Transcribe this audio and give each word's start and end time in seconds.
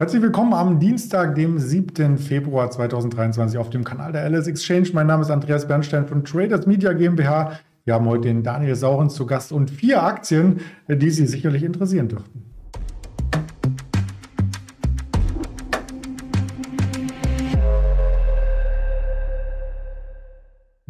Herzlich 0.00 0.22
willkommen 0.22 0.54
am 0.54 0.78
Dienstag, 0.78 1.34
dem 1.34 1.58
7. 1.58 2.18
Februar 2.18 2.70
2023 2.70 3.58
auf 3.58 3.68
dem 3.68 3.82
Kanal 3.82 4.12
der 4.12 4.30
LS 4.30 4.46
Exchange. 4.46 4.90
Mein 4.92 5.08
Name 5.08 5.22
ist 5.22 5.30
Andreas 5.32 5.66
Bernstein 5.66 6.06
von 6.06 6.22
Traders 6.22 6.68
Media 6.68 6.92
GmbH. 6.92 7.58
Wir 7.84 7.94
haben 7.94 8.06
heute 8.06 8.28
den 8.28 8.44
Daniel 8.44 8.76
Saurens 8.76 9.16
zu 9.16 9.26
Gast 9.26 9.50
und 9.50 9.72
vier 9.72 10.04
Aktien, 10.04 10.60
die 10.86 11.10
Sie 11.10 11.26
sicherlich 11.26 11.64
interessieren 11.64 12.06
dürften. 12.06 12.47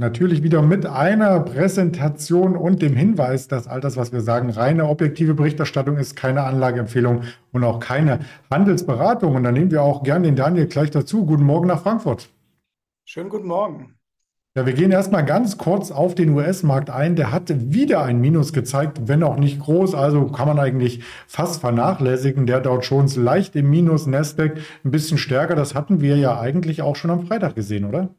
Natürlich 0.01 0.45
wieder 0.45 0.63
mit 0.63 0.87
einer 0.87 1.41
Präsentation 1.41 2.57
und 2.57 2.83
dem 2.83 2.95
Hinweis, 2.95 3.49
dass 3.49 3.67
all 3.67 3.81
das, 3.81 3.97
was 3.97 4.13
wir 4.13 4.21
sagen, 4.21 4.49
reine 4.51 4.87
objektive 4.89 5.35
Berichterstattung 5.35 5.97
ist, 5.97 6.15
keine 6.15 6.45
Anlageempfehlung 6.45 7.23
und 7.51 7.65
auch 7.65 7.81
keine 7.81 8.21
Handelsberatung. 8.49 9.35
Und 9.35 9.43
dann 9.43 9.55
nehmen 9.55 9.73
wir 9.73 9.83
auch 9.83 10.05
gern 10.05 10.23
den 10.23 10.37
Daniel 10.37 10.69
gleich 10.69 10.93
dazu. 10.93 11.27
Guten 11.27 11.43
Morgen 11.43 11.67
nach 11.67 11.83
Frankfurt. 11.83 12.29
Schönen 13.07 13.29
guten 13.29 13.49
Morgen. 13.49 13.97
Ja, 14.55 14.67
wir 14.67 14.73
gehen 14.73 14.93
erstmal 14.93 15.25
ganz 15.25 15.59
kurz 15.59 15.91
auf 15.91 16.15
den 16.15 16.31
US-Markt 16.31 16.91
ein. 16.91 17.17
Der 17.17 17.33
hatte 17.33 17.73
wieder 17.73 18.05
ein 18.05 18.21
Minus 18.21 18.53
gezeigt, 18.53 19.09
wenn 19.09 19.25
auch 19.25 19.37
nicht 19.37 19.59
groß. 19.59 19.97
Also 19.97 20.27
kann 20.27 20.47
man 20.47 20.61
eigentlich 20.61 21.03
fast 21.27 21.61
vernachlässigen. 21.61 22.47
Der 22.47 22.61
Dow 22.61 22.79
Jones 22.79 23.17
leicht 23.17 23.57
im 23.57 23.69
Minus, 23.69 24.07
Nasdaq 24.07 24.59
ein 24.85 24.93
bisschen 24.93 25.19
stärker. 25.19 25.57
Das 25.57 25.75
hatten 25.75 26.01
wir 26.01 26.17
ja 26.17 26.39
eigentlich 26.39 26.83
auch 26.83 26.95
schon 26.95 27.11
am 27.11 27.27
Freitag 27.27 27.57
gesehen, 27.57 27.85
oder? 27.85 28.11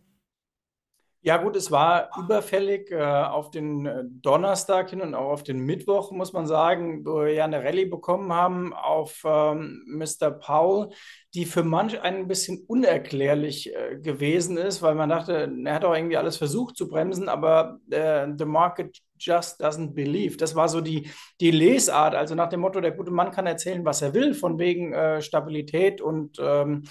Ja, 1.22 1.36
gut, 1.36 1.58
es 1.58 1.70
war 1.70 2.12
überfällig 2.18 2.91
äh, 2.91 3.04
auf 3.04 3.52
den 3.52 3.86
äh, 3.86 4.04
Donnerstag 4.05 4.90
hin 4.90 5.02
und 5.02 5.16
auch 5.16 5.32
auf 5.32 5.44
den 5.44 5.60
Mittwoch, 5.60 6.12
muss 6.12 6.32
man 6.32 6.48
sagen, 6.48 7.05
wo 7.05 7.23
wir 7.26 7.34
ja 7.34 7.44
eine 7.44 7.62
Rallye 7.62 7.86
bekommen 7.88 8.32
haben 8.32 8.73
auf 8.73 9.22
ähm, 9.26 9.84
Mr. 9.86 10.32
Powell, 10.32 10.91
die 11.36 11.46
für 11.46 11.64
manch 11.64 12.02
ein 12.02 12.28
bisschen 12.28 12.64
unerklärlich 12.68 13.76
äh, 13.76 13.98
gewesen 13.98 14.58
ist, 14.58 14.82
weil 14.82 14.96
man 14.96 15.10
dachte, 15.10 15.52
er 15.63 15.74
hat 15.76 15.86
auch 15.86 15.96
irgendwie 15.96 16.18
alles 16.18 16.38
versucht 16.38 16.76
zu 16.76 16.88
bremsen, 16.88 17.30
aber 17.30 17.80
äh, 17.91 18.27
the 18.38 18.46
market 18.46 18.98
just 19.20 19.62
doesn't 19.62 19.94
believe. 19.94 20.38
Das 20.38 20.55
war 20.55 20.70
so 20.70 20.82
die, 20.82 21.10
die 21.40 21.52
Lesart, 21.52 22.16
also 22.16 22.34
nach 22.34 22.49
dem 22.49 22.62
Motto, 22.62 22.82
der 22.82 22.91
gute 22.91 23.12
Mann 23.12 23.32
kann 23.32 23.46
erzählen, 23.46 23.86
was 23.86 24.02
er 24.02 24.13
will, 24.13 24.34
von 24.34 24.58
wegen 24.58 24.94
äh, 24.94 25.21
Stabilität 25.21 26.02
und 26.02 26.38
ähm, 26.40 26.84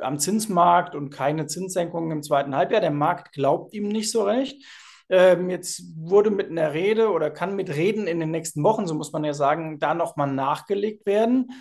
am 0.00 0.18
Zinsmarkt 0.18 0.94
und 0.94 1.10
keine 1.10 1.46
Zinssenkungen 1.46 2.10
im 2.10 2.22
zweiten 2.22 2.54
Halbjahr. 2.54 2.82
Der 2.82 2.90
Markt 2.90 3.32
glaubt 3.32 3.72
ihm 3.72 3.88
nicht 3.88 4.10
so 4.10 4.24
recht. 4.24 4.62
Ähm, 5.08 5.48
jetzt 5.48 5.84
wurde 5.96 6.30
mit 6.30 6.50
einer 6.50 6.74
Rede 6.74 7.10
oder 7.10 7.30
kann 7.30 7.54
mit 7.54 7.74
Reden 7.74 8.08
in 8.08 8.20
den 8.20 8.32
nächsten 8.32 8.62
Wochen, 8.62 8.86
so 8.86 8.94
muss 8.94 9.12
man 9.12 9.24
ja 9.24 9.32
sagen, 9.32 9.78
da 9.78 9.94
nochmal 9.94 10.30
nachgelegt 10.32 11.06
werden. 11.06 11.52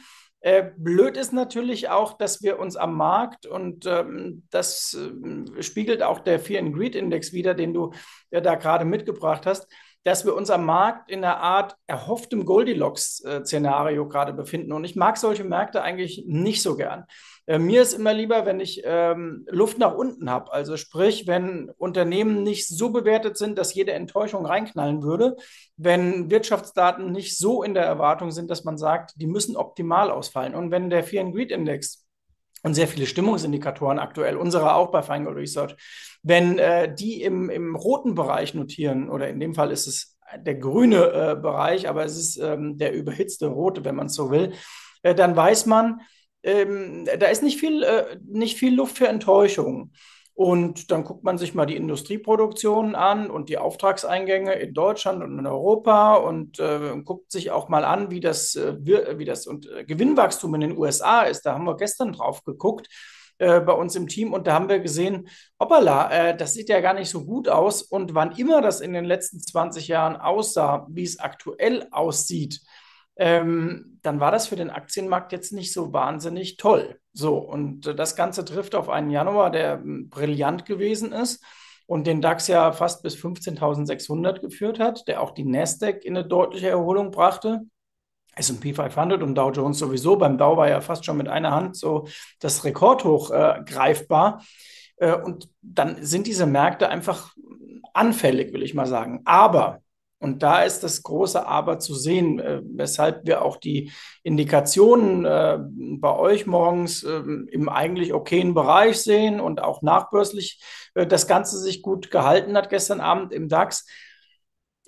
Äh, 0.45 0.73
blöd 0.77 1.17
ist 1.17 1.33
natürlich 1.33 1.89
auch, 1.89 2.19
dass 2.19 2.43
wir 2.43 2.59
uns 2.59 2.75
am 2.75 2.93
Markt, 2.93 3.47
und 3.47 3.87
ähm, 3.87 4.43
das 4.51 4.93
äh, 4.93 5.63
spiegelt 5.63 6.03
auch 6.03 6.19
der 6.19 6.39
Fear 6.39 6.61
and 6.61 6.75
Greed 6.75 6.93
Index 6.93 7.33
wieder, 7.33 7.55
den 7.55 7.73
du 7.73 7.93
ja 8.29 8.41
da 8.41 8.53
gerade 8.53 8.85
mitgebracht 8.85 9.47
hast, 9.47 9.67
dass 10.03 10.23
wir 10.23 10.35
uns 10.35 10.51
am 10.51 10.63
Markt 10.63 11.09
in 11.09 11.23
einer 11.23 11.37
Art 11.37 11.75
erhofftem 11.87 12.45
Goldilocks-Szenario 12.45 14.07
gerade 14.07 14.33
befinden. 14.33 14.71
Und 14.73 14.83
ich 14.83 14.95
mag 14.95 15.17
solche 15.17 15.43
Märkte 15.43 15.81
eigentlich 15.81 16.25
nicht 16.27 16.61
so 16.61 16.77
gern. 16.77 17.05
Äh, 17.47 17.59
mir 17.59 17.81
ist 17.81 17.93
immer 17.93 18.13
lieber, 18.13 18.45
wenn 18.45 18.59
ich 18.59 18.81
ähm, 18.83 19.45
Luft 19.49 19.77
nach 19.77 19.93
unten 19.93 20.29
habe. 20.29 20.51
Also 20.51 20.77
sprich, 20.77 21.27
wenn 21.27 21.69
Unternehmen 21.77 22.43
nicht 22.43 22.67
so 22.67 22.89
bewertet 22.89 23.37
sind, 23.37 23.57
dass 23.57 23.73
jede 23.73 23.93
Enttäuschung 23.93 24.45
reinknallen 24.45 25.03
würde, 25.03 25.35
wenn 25.77 26.29
Wirtschaftsdaten 26.31 27.11
nicht 27.11 27.37
so 27.37 27.63
in 27.63 27.73
der 27.73 27.83
Erwartung 27.83 28.31
sind, 28.31 28.49
dass 28.49 28.63
man 28.63 28.77
sagt, 28.77 29.13
die 29.17 29.27
müssen 29.27 29.55
optimal 29.55 30.09
ausfallen. 30.09 30.55
Und 30.55 30.71
wenn 30.71 30.89
der 30.89 31.03
Fear 31.03 31.25
and 31.25 31.35
Greed 31.35 31.51
Index 31.51 32.05
und 32.63 32.73
sehr 32.73 32.87
viele 32.87 33.05
Stimmungsindikatoren 33.05 33.99
aktuell, 33.99 34.37
unsere 34.37 34.73
auch 34.73 34.89
bei 34.89 35.03
Feingold 35.03 35.37
Research, 35.37 35.75
wenn 36.23 36.57
äh, 36.57 36.93
die 36.93 37.21
im, 37.21 37.51
im 37.51 37.75
roten 37.75 38.15
Bereich 38.15 38.55
notieren, 38.55 39.09
oder 39.09 39.27
in 39.27 39.39
dem 39.39 39.53
Fall 39.53 39.71
ist 39.71 39.85
es 39.85 40.17
der 40.35 40.55
grüne 40.55 41.11
äh, 41.11 41.35
Bereich, 41.35 41.87
aber 41.87 42.03
es 42.03 42.17
ist 42.17 42.37
ähm, 42.37 42.79
der 42.79 42.93
überhitzte 42.93 43.45
rote, 43.45 43.85
wenn 43.85 43.95
man 43.95 44.07
es 44.07 44.15
so 44.15 44.31
will, 44.31 44.53
äh, 45.03 45.13
dann 45.13 45.35
weiß 45.35 45.67
man, 45.67 46.01
ähm, 46.45 47.05
da 47.19 47.25
ist 47.27 47.43
nicht 47.43 47.59
viel, 47.59 47.83
äh, 47.83 48.17
nicht 48.23 48.57
viel 48.57 48.75
Luft 48.75 48.97
für 48.97 49.07
Enttäuschung. 49.07 49.91
Und 50.35 50.91
dann 50.91 51.05
guckt 51.05 51.23
man 51.23 51.37
sich 51.37 51.55
mal 51.55 51.65
die 51.65 51.77
Industrieproduktion 51.77 52.93
an 52.93 53.29
und 53.31 53.47
die 53.47 53.57
Auftragseingänge 53.57 54.53
in 54.53 54.73
Deutschland 54.73 55.23
und 55.23 55.39
in 55.39 55.47
Europa 55.47 56.15
und 56.15 56.59
äh, 56.59 57.01
guckt 57.03 57.31
sich 57.31 57.51
auch 57.51 57.69
mal 57.69 57.85
an, 57.85 58.11
wie 58.11 58.19
das, 58.19 58.55
äh, 58.55 58.75
wie 58.77 59.25
das 59.25 59.47
und, 59.47 59.69
äh, 59.71 59.85
Gewinnwachstum 59.85 60.53
in 60.55 60.61
den 60.61 60.77
USA 60.77 61.21
ist. 61.21 61.43
Da 61.45 61.53
haben 61.53 61.63
wir 61.63 61.77
gestern 61.77 62.11
drauf 62.11 62.43
geguckt 62.43 62.89
äh, 63.37 63.61
bei 63.61 63.71
uns 63.71 63.95
im 63.95 64.09
Team 64.09 64.33
und 64.33 64.45
da 64.45 64.53
haben 64.53 64.67
wir 64.67 64.79
gesehen, 64.79 65.29
hoppala, 65.57 66.11
äh, 66.11 66.37
das 66.37 66.53
sieht 66.53 66.67
ja 66.67 66.81
gar 66.81 66.93
nicht 66.93 67.09
so 67.09 67.25
gut 67.25 67.47
aus. 67.47 67.81
Und 67.81 68.13
wann 68.13 68.35
immer 68.35 68.61
das 68.61 68.81
in 68.81 68.91
den 68.91 69.05
letzten 69.05 69.39
20 69.39 69.87
Jahren 69.87 70.17
aussah, 70.17 70.85
wie 70.89 71.03
es 71.03 71.17
aktuell 71.17 71.87
aussieht, 71.91 72.59
ähm, 73.17 73.99
dann 74.01 74.19
war 74.19 74.31
das 74.31 74.47
für 74.47 74.55
den 74.55 74.69
Aktienmarkt 74.69 75.31
jetzt 75.31 75.53
nicht 75.53 75.73
so 75.73 75.93
wahnsinnig 75.93 76.57
toll. 76.57 76.99
So, 77.13 77.37
und 77.37 77.97
das 77.97 78.15
Ganze 78.15 78.43
trifft 78.45 78.75
auf 78.75 78.89
einen 78.89 79.09
Januar, 79.09 79.51
der 79.51 79.79
hm, 79.79 80.09
brillant 80.09 80.65
gewesen 80.65 81.11
ist 81.11 81.43
und 81.87 82.07
den 82.07 82.21
DAX 82.21 82.47
ja 82.47 82.71
fast 82.71 83.03
bis 83.03 83.15
15.600 83.15 84.39
geführt 84.39 84.79
hat, 84.79 85.07
der 85.07 85.21
auch 85.21 85.31
die 85.31 85.45
Nasdaq 85.45 86.03
in 86.03 86.17
eine 86.17 86.27
deutliche 86.27 86.69
Erholung 86.69 87.11
brachte. 87.11 87.61
S&P 88.35 88.73
500 88.73 89.23
und 89.23 89.35
Dow 89.35 89.49
Jones 89.51 89.79
sowieso. 89.79 90.17
Beim 90.17 90.37
Dow 90.37 90.57
war 90.57 90.67
ja 90.67 90.81
fast 90.81 91.05
schon 91.05 91.15
mit 91.15 91.29
einer 91.29 91.51
Hand 91.51 91.77
so 91.77 92.07
das 92.39 92.65
Rekordhoch 92.65 93.31
äh, 93.31 93.61
greifbar. 93.65 94.43
Äh, 94.97 95.15
und 95.15 95.49
dann 95.61 96.03
sind 96.03 96.27
diese 96.27 96.45
Märkte 96.45 96.89
einfach 96.89 97.33
anfällig, 97.93 98.51
will 98.51 98.63
ich 98.63 98.73
mal 98.73 98.87
sagen. 98.87 99.21
Aber 99.23 99.81
und 100.25 100.41
da 100.41 100.63
ist 100.63 100.83
das 100.83 101.03
große 101.03 101.45
Aber 101.45 101.77
zu 101.77 101.93
sehen, 101.93 102.39
äh, 102.39 102.59
weshalb 102.65 103.27
wir 103.27 103.43
auch 103.43 103.57
die 103.57 103.91
Indikationen 104.23 105.23
äh, 105.23 105.59
bei 105.99 106.17
euch 106.17 106.47
morgens 106.47 107.03
äh, 107.03 107.21
im 107.51 107.69
eigentlich 107.69 108.11
okayen 108.11 108.55
Bereich 108.55 109.03
sehen 109.03 109.39
und 109.39 109.61
auch 109.61 109.83
nachbörslich 109.83 110.63
äh, 110.95 111.05
das 111.05 111.27
Ganze 111.27 111.59
sich 111.59 111.83
gut 111.83 112.09
gehalten 112.09 112.57
hat 112.57 112.71
gestern 112.71 113.01
Abend 113.01 113.33
im 113.33 113.49
DAX. 113.49 113.85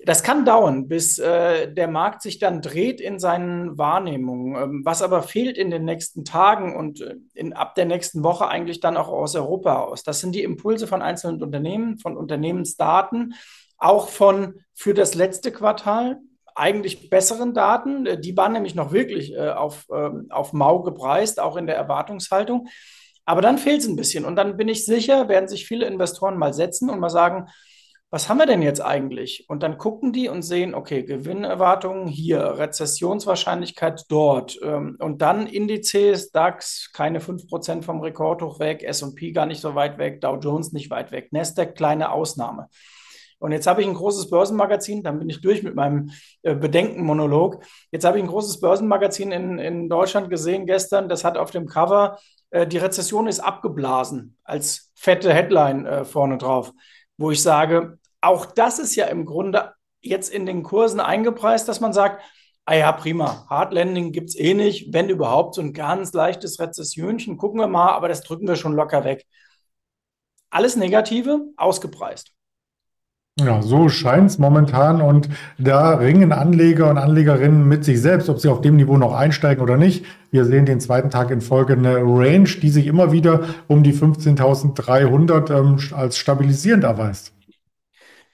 Das 0.04 0.24
kann 0.24 0.44
dauern, 0.44 0.88
bis 0.88 1.20
äh, 1.20 1.72
der 1.72 1.86
Markt 1.86 2.22
sich 2.22 2.40
dann 2.40 2.60
dreht 2.60 3.00
in 3.00 3.20
seinen 3.20 3.78
Wahrnehmungen. 3.78 4.60
Ähm, 4.60 4.82
was 4.84 5.02
aber 5.02 5.22
fehlt 5.22 5.56
in 5.56 5.70
den 5.70 5.84
nächsten 5.84 6.24
Tagen 6.24 6.74
und 6.74 7.00
äh, 7.00 7.14
in, 7.34 7.52
ab 7.52 7.76
der 7.76 7.84
nächsten 7.84 8.24
Woche 8.24 8.48
eigentlich 8.48 8.80
dann 8.80 8.96
auch 8.96 9.08
aus 9.08 9.36
Europa 9.36 9.82
aus. 9.82 10.02
Das 10.02 10.18
sind 10.18 10.34
die 10.34 10.42
Impulse 10.42 10.88
von 10.88 11.00
einzelnen 11.00 11.40
Unternehmen, 11.44 11.98
von 11.98 12.16
Unternehmensdaten 12.16 13.34
auch 13.78 14.08
von 14.08 14.60
für 14.74 14.94
das 14.94 15.14
letzte 15.14 15.52
Quartal 15.52 16.18
eigentlich 16.54 17.08
besseren 17.08 17.54
Daten. 17.54 18.06
Äh, 18.06 18.20
die 18.20 18.36
waren 18.36 18.52
nämlich 18.52 18.74
noch 18.74 18.92
wirklich 18.92 19.32
äh, 19.32 19.50
auf, 19.50 19.86
ähm, 19.92 20.26
auf 20.30 20.52
Mau 20.52 20.82
gepreist, 20.82 21.40
auch 21.40 21.56
in 21.56 21.66
der 21.66 21.76
Erwartungshaltung. 21.76 22.68
Aber 23.24 23.42
dann 23.42 23.58
fehlt 23.58 23.80
es 23.80 23.88
ein 23.88 23.96
bisschen. 23.96 24.24
Und 24.24 24.36
dann 24.36 24.56
bin 24.56 24.68
ich 24.68 24.84
sicher, 24.84 25.28
werden 25.28 25.48
sich 25.48 25.66
viele 25.66 25.86
Investoren 25.86 26.38
mal 26.38 26.54
setzen 26.54 26.90
und 26.90 26.98
mal 26.98 27.10
sagen, 27.10 27.46
was 28.10 28.30
haben 28.30 28.38
wir 28.38 28.46
denn 28.46 28.62
jetzt 28.62 28.80
eigentlich? 28.80 29.44
Und 29.48 29.62
dann 29.62 29.76
gucken 29.76 30.14
die 30.14 30.30
und 30.30 30.40
sehen, 30.40 30.74
okay, 30.74 31.02
Gewinnerwartungen 31.02 32.08
hier, 32.08 32.40
Rezessionswahrscheinlichkeit 32.56 34.04
dort. 34.08 34.58
Ähm, 34.62 34.96
und 34.98 35.20
dann 35.20 35.46
Indizes, 35.46 36.30
DAX, 36.30 36.90
keine 36.94 37.20
5% 37.20 37.82
vom 37.82 38.00
Rekordhoch 38.00 38.60
weg, 38.60 38.82
SP 38.82 39.32
gar 39.32 39.44
nicht 39.44 39.60
so 39.60 39.74
weit 39.74 39.98
weg, 39.98 40.22
Dow 40.22 40.38
Jones 40.38 40.72
nicht 40.72 40.90
weit 40.90 41.12
weg, 41.12 41.28
Nasdaq, 41.32 41.74
kleine 41.74 42.10
Ausnahme. 42.10 42.68
Und 43.38 43.52
jetzt 43.52 43.66
habe 43.66 43.82
ich 43.82 43.88
ein 43.88 43.94
großes 43.94 44.30
Börsenmagazin, 44.30 45.02
dann 45.02 45.18
bin 45.18 45.30
ich 45.30 45.40
durch 45.40 45.62
mit 45.62 45.74
meinem 45.74 46.10
äh, 46.42 46.54
Bedenkenmonolog. 46.54 47.62
Jetzt 47.92 48.04
habe 48.04 48.18
ich 48.18 48.24
ein 48.24 48.28
großes 48.28 48.60
Börsenmagazin 48.60 49.30
in, 49.30 49.58
in 49.58 49.88
Deutschland 49.88 50.28
gesehen 50.28 50.66
gestern, 50.66 51.08
das 51.08 51.24
hat 51.24 51.38
auf 51.38 51.50
dem 51.50 51.66
Cover, 51.66 52.18
äh, 52.50 52.66
die 52.66 52.78
Rezession 52.78 53.26
ist 53.26 53.40
abgeblasen, 53.40 54.36
als 54.44 54.90
fette 54.94 55.32
Headline 55.32 55.86
äh, 55.86 56.04
vorne 56.04 56.38
drauf, 56.38 56.72
wo 57.16 57.30
ich 57.30 57.42
sage, 57.42 57.98
auch 58.20 58.46
das 58.46 58.78
ist 58.78 58.96
ja 58.96 59.06
im 59.06 59.24
Grunde 59.24 59.72
jetzt 60.00 60.30
in 60.32 60.46
den 60.46 60.62
Kursen 60.62 61.00
eingepreist, 61.00 61.68
dass 61.68 61.80
man 61.80 61.92
sagt, 61.92 62.22
ah 62.64 62.74
ja, 62.74 62.92
prima, 62.92 63.46
Hard 63.48 63.72
Landing 63.72 64.12
gibt 64.12 64.30
es 64.30 64.38
eh 64.38 64.54
nicht, 64.54 64.92
wenn 64.92 65.08
überhaupt 65.08 65.54
so 65.54 65.62
ein 65.62 65.72
ganz 65.72 66.12
leichtes 66.12 66.58
Rezessionchen, 66.60 67.36
gucken 67.36 67.60
wir 67.60 67.68
mal, 67.68 67.92
aber 67.92 68.08
das 68.08 68.22
drücken 68.22 68.48
wir 68.48 68.56
schon 68.56 68.74
locker 68.74 69.04
weg. 69.04 69.26
Alles 70.50 70.76
Negative 70.76 71.46
ausgepreist. 71.56 72.32
Ja, 73.40 73.62
so 73.62 73.88
scheint 73.88 74.30
es 74.30 74.38
momentan 74.38 75.00
und 75.00 75.28
da 75.58 75.94
ringen 75.94 76.32
Anleger 76.32 76.90
und 76.90 76.98
Anlegerinnen 76.98 77.68
mit 77.68 77.84
sich 77.84 78.00
selbst, 78.00 78.28
ob 78.28 78.40
sie 78.40 78.48
auf 78.48 78.62
dem 78.62 78.74
Niveau 78.74 78.96
noch 78.96 79.14
einsteigen 79.14 79.62
oder 79.62 79.76
nicht. 79.76 80.04
Wir 80.32 80.44
sehen 80.44 80.66
den 80.66 80.80
zweiten 80.80 81.08
Tag 81.08 81.30
in 81.30 81.40
Folge 81.40 81.74
eine 81.74 81.98
Range, 81.98 82.48
die 82.60 82.68
sich 82.68 82.88
immer 82.88 83.12
wieder 83.12 83.44
um 83.68 83.84
die 83.84 83.92
15.300 83.94 85.56
ähm, 85.56 85.78
als 85.96 86.18
stabilisierend 86.18 86.82
erweist. 86.82 87.32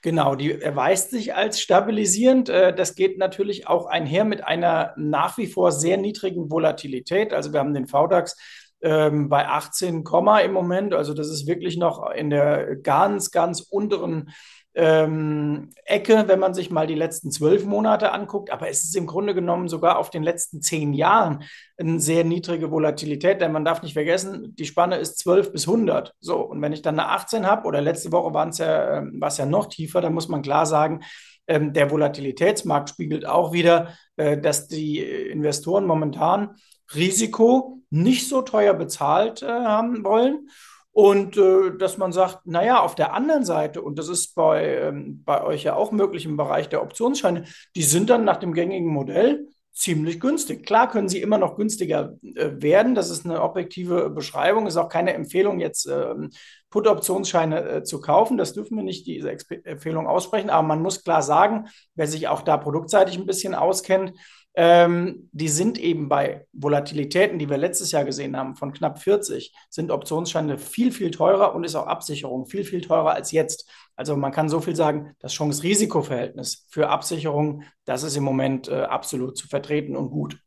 Genau, 0.01 0.33
die 0.33 0.59
erweist 0.59 1.11
sich 1.11 1.35
als 1.35 1.61
stabilisierend. 1.61 2.49
Äh, 2.49 2.73
das 2.75 2.95
geht 2.95 3.19
natürlich 3.19 3.67
auch 3.67 3.85
einher 3.85 4.25
mit 4.25 4.43
einer 4.43 4.93
nach 4.97 5.37
wie 5.37 5.47
vor 5.47 5.71
sehr 5.71 5.97
niedrigen 5.97 6.49
Volatilität. 6.49 7.31
Also 7.31 7.53
wir 7.53 7.59
haben 7.59 7.75
den 7.75 7.85
VDAX 7.85 8.37
ähm, 8.81 9.29
bei 9.29 9.47
18, 9.47 10.03
im 10.43 10.51
Moment. 10.51 10.93
Also 10.93 11.13
das 11.13 11.29
ist 11.29 11.47
wirklich 11.47 11.77
noch 11.77 12.09
in 12.11 12.29
der 12.29 12.75
ganz, 12.77 13.31
ganz 13.31 13.61
unteren 13.61 14.29
ähm, 14.75 15.69
Ecke, 15.85 16.25
wenn 16.27 16.39
man 16.39 16.53
sich 16.53 16.69
mal 16.69 16.85
die 16.85 16.95
letzten 16.95 17.31
zwölf 17.31 17.65
Monate 17.65 18.11
anguckt. 18.11 18.51
Aber 18.51 18.69
es 18.69 18.83
ist 18.83 18.95
im 18.95 19.07
Grunde 19.07 19.33
genommen 19.33 19.69
sogar 19.69 19.97
auf 19.97 20.09
den 20.09 20.21
letzten 20.21 20.61
zehn 20.61 20.93
Jahren 20.93 21.43
eine 21.77 21.99
sehr 21.99 22.23
niedrige 22.23 22.71
Volatilität, 22.71 23.41
denn 23.41 23.53
man 23.53 23.65
darf 23.65 23.81
nicht 23.81 23.93
vergessen, 23.93 24.53
die 24.55 24.65
Spanne 24.65 24.97
ist 24.97 25.19
12 25.19 25.53
bis 25.53 25.67
100. 25.67 26.13
So, 26.19 26.41
und 26.41 26.61
wenn 26.61 26.73
ich 26.73 26.81
dann 26.81 26.99
eine 26.99 27.09
18 27.09 27.47
habe 27.47 27.67
oder 27.67 27.81
letzte 27.81 28.11
Woche 28.11 28.33
waren 28.33 28.49
es 28.49 28.57
ja, 28.57 28.99
äh, 28.99 29.03
war 29.13 29.29
es 29.29 29.37
ja 29.37 29.45
noch 29.45 29.67
tiefer, 29.67 30.01
dann 30.01 30.13
muss 30.13 30.27
man 30.27 30.41
klar 30.41 30.65
sagen, 30.65 31.01
ähm, 31.47 31.73
der 31.73 31.91
Volatilitätsmarkt 31.91 32.89
spiegelt 32.89 33.25
auch 33.25 33.53
wieder, 33.53 33.93
äh, 34.17 34.37
dass 34.37 34.67
die 34.67 34.99
Investoren 34.99 35.85
momentan 35.85 36.55
Risiko 36.93 37.81
nicht 37.89 38.27
so 38.27 38.41
teuer 38.41 38.73
bezahlt 38.73 39.41
äh, 39.41 39.47
haben 39.47 40.03
wollen. 40.03 40.49
Und 40.95 41.35
äh, 41.35 41.75
dass 41.77 41.97
man 41.97 42.13
sagt, 42.13 42.47
naja, 42.47 42.79
auf 42.79 42.95
der 42.95 43.13
anderen 43.13 43.43
Seite, 43.43 43.81
und 43.81 43.99
das 43.99 44.07
ist 44.07 44.33
bei, 44.33 44.77
ähm, 44.77 45.23
bei 45.25 45.43
euch 45.43 45.63
ja 45.63 45.75
auch 45.75 45.91
möglich 45.91 46.23
im 46.23 46.37
Bereich 46.37 46.69
der 46.69 46.81
Optionsscheine, 46.81 47.43
die 47.75 47.83
sind 47.83 48.09
dann 48.09 48.23
nach 48.23 48.37
dem 48.37 48.53
gängigen 48.53 48.87
Modell 48.87 49.49
ziemlich 49.73 50.21
günstig. 50.21 50.65
Klar 50.65 50.89
können 50.89 51.09
sie 51.09 51.21
immer 51.21 51.37
noch 51.37 51.57
günstiger 51.57 52.15
äh, 52.23 52.51
werden. 52.61 52.95
Das 52.95 53.09
ist 53.09 53.25
eine 53.25 53.41
objektive 53.41 54.09
Beschreibung. 54.09 54.67
Ist 54.67 54.77
auch 54.77 54.87
keine 54.87 55.13
Empfehlung, 55.13 55.59
jetzt 55.59 55.85
ähm, 55.85 56.29
Put-Optionsscheine 56.69 57.69
äh, 57.69 57.83
zu 57.83 57.99
kaufen. 57.99 58.37
Das 58.37 58.53
dürfen 58.53 58.77
wir 58.77 58.83
nicht 58.83 59.05
diese 59.05 59.31
Exp 59.31 59.51
Empfehlung 59.65 60.07
aussprechen. 60.07 60.49
Aber 60.49 60.65
man 60.65 60.81
muss 60.81 61.03
klar 61.03 61.21
sagen, 61.21 61.67
wer 61.95 62.07
sich 62.07 62.29
auch 62.29 62.41
da 62.41 62.55
produktseitig 62.55 63.17
ein 63.17 63.25
bisschen 63.25 63.53
auskennt, 63.53 64.13
ähm, 64.55 65.29
die 65.33 65.49
sind 65.49 65.77
eben 65.77 66.07
bei 66.07 66.45
Volatilitäten, 66.53 67.39
die 67.39 67.49
wir 67.49 67.57
letztes 67.57 67.91
Jahr 67.91 68.05
gesehen 68.05 68.37
haben, 68.37 68.55
von 68.55 68.71
knapp 68.71 68.99
40, 68.99 69.53
sind 69.69 69.91
Optionsscheine 69.91 70.57
viel, 70.57 70.91
viel 70.91 71.11
teurer 71.11 71.53
und 71.53 71.63
ist 71.63 71.75
auch 71.75 71.87
Absicherung 71.87 72.45
viel, 72.45 72.63
viel 72.63 72.81
teurer 72.81 73.13
als 73.13 73.31
jetzt. 73.31 73.69
Also 73.95 74.15
man 74.15 74.31
kann 74.31 74.47
so 74.47 74.61
viel 74.61 74.75
sagen, 74.75 75.13
das 75.19 75.33
Chance-Risiko-Verhältnis 75.33 76.67
für 76.69 76.89
Absicherung, 76.89 77.63
das 77.83 78.03
ist 78.03 78.15
im 78.15 78.23
Moment 78.23 78.69
äh, 78.69 78.83
absolut 78.83 79.37
zu 79.37 79.47
vertreten 79.47 79.95
und 79.95 80.09
gut. 80.09 80.39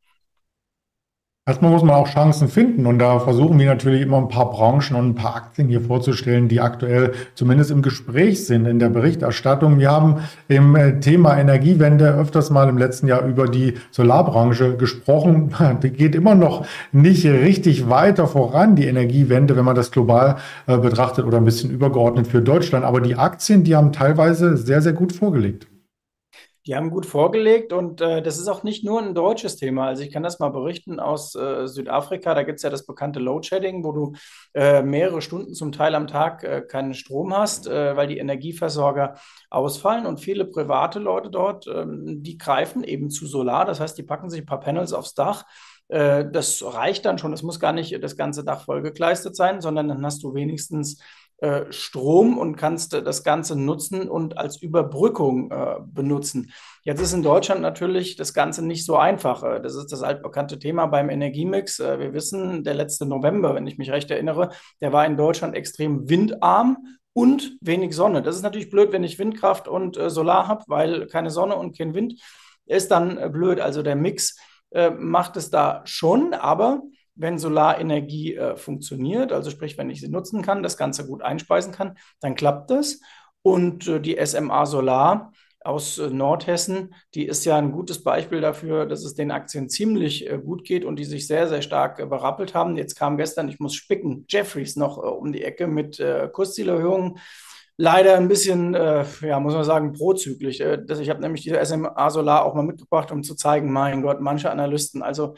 Erstmal 1.49 1.71
muss 1.71 1.83
man 1.83 1.95
auch 1.95 2.09
Chancen 2.09 2.49
finden 2.49 2.85
und 2.85 2.99
da 2.99 3.21
versuchen 3.21 3.59
wir 3.59 3.65
natürlich 3.65 4.03
immer 4.03 4.19
ein 4.19 4.29
paar 4.29 4.51
Branchen 4.51 4.95
und 4.95 5.09
ein 5.09 5.15
paar 5.15 5.35
Aktien 5.35 5.67
hier 5.69 5.81
vorzustellen, 5.81 6.47
die 6.47 6.61
aktuell 6.61 7.13
zumindest 7.35 7.71
im 7.71 7.81
Gespräch 7.81 8.45
sind 8.45 8.67
in 8.67 8.79
der 8.79 8.91
Berichterstattung. 8.91 9.79
Wir 9.79 9.91
haben 9.91 10.17
im 10.49 10.77
äh, 10.77 11.01
Thema 11.01 11.39
Energiewende 11.39 12.13
öfters 12.13 12.51
mal 12.51 12.69
im 12.69 12.77
letzten 12.77 13.07
Jahr 13.07 13.25
über 13.25 13.47
die 13.49 13.79
Solarbranche 13.93 14.77
gesprochen. 14.77 15.55
Die 15.83 15.89
geht 15.89 16.15
immer 16.15 16.35
noch 16.35 16.67
nicht 16.93 17.25
richtig 17.25 17.89
weiter 17.89 18.27
voran, 18.27 18.77
die 18.77 18.85
Energiewende, 18.85 19.57
wenn 19.57 19.65
man 19.65 19.75
das 19.75 19.91
global 19.91 20.37
äh, 20.67 20.77
betrachtet 20.77 21.25
oder 21.25 21.39
ein 21.39 21.47
bisschen 21.47 21.71
übergeordnet 21.71 22.27
für 22.27 22.43
Deutschland. 22.43 22.85
Aber 22.85 23.01
die 23.01 23.17
Aktien, 23.17 23.65
die 23.65 23.75
haben 23.75 23.93
teilweise 23.93 24.59
sehr, 24.59 24.83
sehr 24.83 24.93
gut 24.93 25.15
vorgelegt. 25.15 25.67
Die 26.69 26.77
haben 26.77 26.91
gut 26.91 27.07
vorgelegt 27.07 27.73
und 27.73 28.03
äh, 28.03 28.21
das 28.21 28.37
ist 28.37 28.47
auch 28.47 28.63
nicht 28.63 28.85
nur 28.85 29.01
ein 29.01 29.15
deutsches 29.15 29.57
Thema. 29.57 29.87
Also 29.87 30.03
ich 30.03 30.13
kann 30.13 30.23
das 30.23 30.39
mal 30.39 30.51
berichten 30.51 31.01
aus 31.01 31.35
äh, 31.35 31.67
Südafrika. 31.67 32.35
Da 32.35 32.43
gibt 32.43 32.59
es 32.59 32.63
ja 32.63 32.69
das 32.69 32.85
bekannte 32.85 33.21
Load 33.21 33.49
Shedding, 33.49 33.83
wo 33.85 33.93
du 33.93 34.13
äh, 34.53 34.83
mehrere 34.83 35.23
Stunden 35.23 35.55
zum 35.55 35.73
Teil 35.73 35.95
am 35.95 36.07
Tag 36.07 36.45
äh, 36.45 36.61
keinen 36.61 36.93
Strom 36.93 37.35
hast, 37.35 37.67
äh, 37.69 37.97
weil 37.97 38.07
die 38.07 38.19
Energieversorger 38.19 39.15
ausfallen. 39.49 40.05
Und 40.05 40.21
viele 40.21 40.45
private 40.45 40.99
Leute 40.99 41.31
dort, 41.31 41.67
ähm, 41.69 42.23
die 42.23 42.37
greifen 42.37 42.85
eben 42.85 43.09
zu 43.09 43.27
Solar. 43.27 43.65
Das 43.65 43.81
heißt, 43.81 43.97
die 43.97 44.03
packen 44.03 44.29
sich 44.29 44.43
ein 44.43 44.47
paar 44.47 44.61
Panels 44.61 44.93
aufs 44.93 45.15
Dach. 45.15 45.47
Äh, 45.89 46.27
das 46.31 46.63
reicht 46.63 47.07
dann 47.07 47.17
schon. 47.17 47.33
Es 47.33 47.43
muss 47.43 47.61
gar 47.61 47.73
nicht 47.73 48.05
das 48.05 48.15
ganze 48.15 48.45
Dach 48.45 48.67
vollgekleistet 48.67 49.35
sein, 49.35 49.63
sondern 49.63 49.89
dann 49.89 50.05
hast 50.05 50.23
du 50.23 50.35
wenigstens 50.35 51.01
Strom 51.71 52.37
und 52.37 52.57
kannst 52.57 52.95
das 52.95 53.23
Ganze 53.23 53.55
nutzen 53.55 54.09
und 54.09 54.37
als 54.39 54.61
Überbrückung 54.61 55.51
äh, 55.53 55.77
benutzen. 55.87 56.53
Jetzt 56.83 57.03
ist 57.03 57.13
in 57.13 57.23
Deutschland 57.23 57.61
natürlich 57.61 58.17
das 58.17 58.33
Ganze 58.33 58.65
nicht 58.65 58.87
so 58.87 58.97
einfach. 58.97 59.43
Äh, 59.43 59.61
das 59.61 59.75
ist 59.75 59.93
das 59.93 60.03
altbekannte 60.03 60.59
Thema 60.59 60.87
beim 60.87 61.11
Energiemix. 61.11 61.81
Äh, 61.81 61.99
wir 61.99 62.15
wissen, 62.15 62.65
der 62.65 62.73
letzte 62.73 63.05
November, 63.05 63.55
wenn 63.55 63.67
ich 63.67 63.77
mich 63.77 63.91
recht 63.91 64.11
erinnere, 64.11 64.51
der 64.81 64.93
war 64.93 65.05
in 65.05 65.19
Deutschland 65.19 65.55
extrem 65.55 66.09
windarm 66.09 66.79
und 67.13 67.59
wenig 67.61 67.95
Sonne. 67.95 68.23
Das 68.23 68.37
ist 68.37 68.43
natürlich 68.43 68.71
blöd, 68.71 68.91
wenn 68.91 69.05
ich 69.05 69.19
Windkraft 69.19 69.69
und 69.69 69.99
äh, 69.99 70.09
Solar 70.09 70.49
habe, 70.49 70.65
weil 70.67 71.07
keine 71.09 71.31
Sonne 71.31 71.57
und 71.57 71.77
kein 71.77 71.93
Wind 71.93 72.15
ist 72.65 72.91
dann 72.91 73.19
äh, 73.19 73.29
blöd. 73.29 73.61
Also 73.61 73.83
der 73.83 73.97
Mix 73.97 74.39
macht 74.99 75.39
es 75.39 75.49
da 75.49 75.81
schon, 75.87 76.35
aber 76.35 76.83
wenn 77.19 77.39
Solarenergie 77.39 78.37
äh, 78.37 78.57
funktioniert, 78.57 79.33
also 79.33 79.51
sprich, 79.51 79.77
wenn 79.77 79.91
ich 79.91 80.01
sie 80.01 80.09
nutzen 80.09 80.43
kann, 80.43 80.63
das 80.63 80.77
Ganze 80.77 81.07
gut 81.07 81.23
einspeisen 81.23 81.73
kann, 81.73 81.99
dann 82.21 82.35
klappt 82.35 82.71
das. 82.71 83.01
Und 83.43 83.87
äh, 83.89 84.01
die 84.01 84.19
SMA 84.25 84.67
Solar 84.67 85.33
aus 85.61 85.99
äh, 85.99 86.09
Nordhessen, 86.09 86.95
die 87.15 87.27
ist 87.27 87.45
ja 87.45 87.57
ein 87.57 87.73
gutes 87.73 88.03
Beispiel 88.03 88.41
dafür, 88.41 88.87
dass 88.87 89.05
es 89.05 89.15
den 89.15 89.31
Aktien 89.31 89.69
ziemlich 89.69 90.31
äh, 90.31 90.39
gut 90.39 90.65
geht 90.65 90.85
und 90.85 90.97
die 90.99 91.05
sich 91.05 91.27
sehr, 91.27 91.49
sehr 91.49 91.63
stark 91.63 91.99
äh, 91.99 92.07
berappelt 92.07 92.55
haben. 92.55 92.77
Jetzt 92.77 92.95
kam 92.95 93.17
gestern, 93.17 93.49
ich 93.49 93.59
muss 93.59 93.75
spicken, 93.75 94.25
Jeffries 94.29 94.77
noch 94.77 94.99
äh, 94.99 95.07
um 95.07 95.33
die 95.33 95.43
Ecke 95.43 95.67
mit 95.67 96.03
Kurszielerhöhungen 96.33 97.19
leider 97.79 98.17
ein 98.17 98.29
bisschen, 98.29 98.75
äh, 98.75 99.05
ja, 99.23 99.41
muss 99.41 99.55
man 99.55 99.65
sagen, 99.65 99.93
prozyklisch. 99.93 100.61
Äh, 100.61 100.83
ich 101.01 101.09
habe 101.09 101.21
nämlich 101.21 101.43
die 101.43 101.65
SMA 101.65 102.11
Solar 102.11 102.45
auch 102.45 102.55
mal 102.55 102.65
mitgebracht, 102.65 103.11
um 103.11 103.23
zu 103.23 103.35
zeigen, 103.35 103.73
mein 103.73 104.03
Gott, 104.03 104.21
manche 104.21 104.51
Analysten, 104.51 105.03
also 105.03 105.35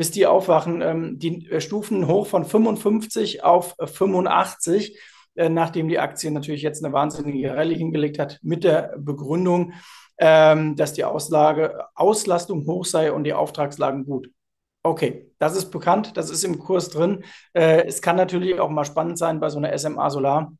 bis 0.00 0.10
die 0.10 0.26
aufwachen. 0.26 0.80
Ähm, 0.80 1.18
die 1.18 1.46
äh, 1.50 1.60
Stufen 1.60 2.06
hoch 2.06 2.26
von 2.26 2.46
55 2.46 3.44
auf 3.44 3.76
85, 3.78 4.98
äh, 5.34 5.50
nachdem 5.50 5.88
die 5.88 5.98
Aktie 5.98 6.30
natürlich 6.30 6.62
jetzt 6.62 6.82
eine 6.82 6.94
wahnsinnige 6.94 7.54
Rallye 7.54 7.76
hingelegt 7.76 8.18
hat, 8.18 8.38
mit 8.40 8.64
der 8.64 8.94
Begründung, 8.96 9.74
ähm, 10.16 10.74
dass 10.74 10.94
die 10.94 11.04
Auslage, 11.04 11.84
Auslastung 11.94 12.66
hoch 12.66 12.86
sei 12.86 13.12
und 13.12 13.24
die 13.24 13.34
Auftragslagen 13.34 14.06
gut. 14.06 14.30
Okay, 14.82 15.30
das 15.38 15.54
ist 15.54 15.66
bekannt, 15.70 16.16
das 16.16 16.30
ist 16.30 16.44
im 16.44 16.58
Kurs 16.58 16.88
drin. 16.88 17.22
Äh, 17.52 17.84
es 17.86 18.00
kann 18.00 18.16
natürlich 18.16 18.58
auch 18.58 18.70
mal 18.70 18.86
spannend 18.86 19.18
sein 19.18 19.38
bei 19.38 19.50
so 19.50 19.58
einer 19.58 19.76
SMA 19.76 20.08
Solar 20.08 20.50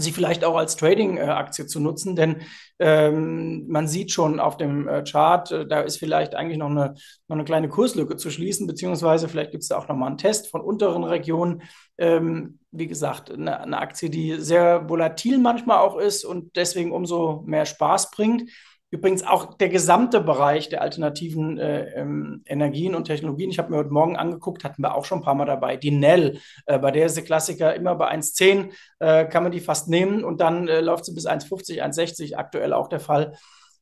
sie 0.00 0.12
vielleicht 0.12 0.44
auch 0.44 0.56
als 0.56 0.76
Trading-Aktie 0.76 1.66
zu 1.66 1.80
nutzen, 1.80 2.16
denn 2.16 2.42
ähm, 2.78 3.66
man 3.68 3.88
sieht 3.88 4.12
schon 4.12 4.40
auf 4.40 4.56
dem 4.56 4.86
äh, 4.88 5.02
Chart, 5.04 5.50
äh, 5.50 5.66
da 5.66 5.80
ist 5.80 5.98
vielleicht 5.98 6.34
eigentlich 6.34 6.58
noch 6.58 6.70
eine, 6.70 6.94
noch 7.26 7.36
eine 7.36 7.44
kleine 7.44 7.68
Kurslücke 7.68 8.16
zu 8.16 8.30
schließen, 8.30 8.66
beziehungsweise 8.66 9.28
vielleicht 9.28 9.50
gibt 9.50 9.62
es 9.62 9.68
da 9.68 9.78
auch 9.78 9.88
nochmal 9.88 10.08
einen 10.08 10.18
Test 10.18 10.48
von 10.48 10.60
unteren 10.60 11.04
Regionen. 11.04 11.62
Ähm, 11.98 12.58
wie 12.70 12.86
gesagt, 12.86 13.32
eine, 13.32 13.60
eine 13.60 13.78
Aktie, 13.78 14.10
die 14.10 14.36
sehr 14.36 14.88
volatil 14.88 15.38
manchmal 15.38 15.78
auch 15.78 15.96
ist 15.96 16.24
und 16.24 16.56
deswegen 16.56 16.92
umso 16.92 17.42
mehr 17.46 17.66
Spaß 17.66 18.10
bringt. 18.10 18.50
Übrigens 18.90 19.22
auch 19.22 19.54
der 19.54 19.68
gesamte 19.68 20.20
Bereich 20.20 20.70
der 20.70 20.80
alternativen 20.80 21.58
äh, 21.58 21.90
ähm, 21.94 22.42
Energien 22.46 22.94
und 22.94 23.04
Technologien. 23.04 23.50
Ich 23.50 23.58
habe 23.58 23.70
mir 23.70 23.76
heute 23.76 23.90
Morgen 23.90 24.16
angeguckt, 24.16 24.64
hatten 24.64 24.82
wir 24.82 24.94
auch 24.94 25.04
schon 25.04 25.18
ein 25.18 25.24
paar 25.24 25.34
Mal 25.34 25.44
dabei. 25.44 25.76
Die 25.76 25.90
Nell, 25.90 26.40
äh, 26.64 26.78
bei 26.78 26.90
der 26.90 27.04
ist 27.04 27.16
der 27.16 27.24
Klassiker 27.24 27.74
immer 27.74 27.96
bei 27.96 28.10
1,10, 28.10 28.72
äh, 29.00 29.26
kann 29.26 29.42
man 29.42 29.52
die 29.52 29.60
fast 29.60 29.88
nehmen 29.88 30.24
und 30.24 30.40
dann 30.40 30.68
äh, 30.68 30.80
läuft 30.80 31.04
sie 31.04 31.12
bis 31.12 31.26
1,50, 31.26 31.82
1,60, 31.82 32.36
aktuell 32.36 32.72
auch 32.72 32.88
der 32.88 33.00
Fall. 33.00 33.36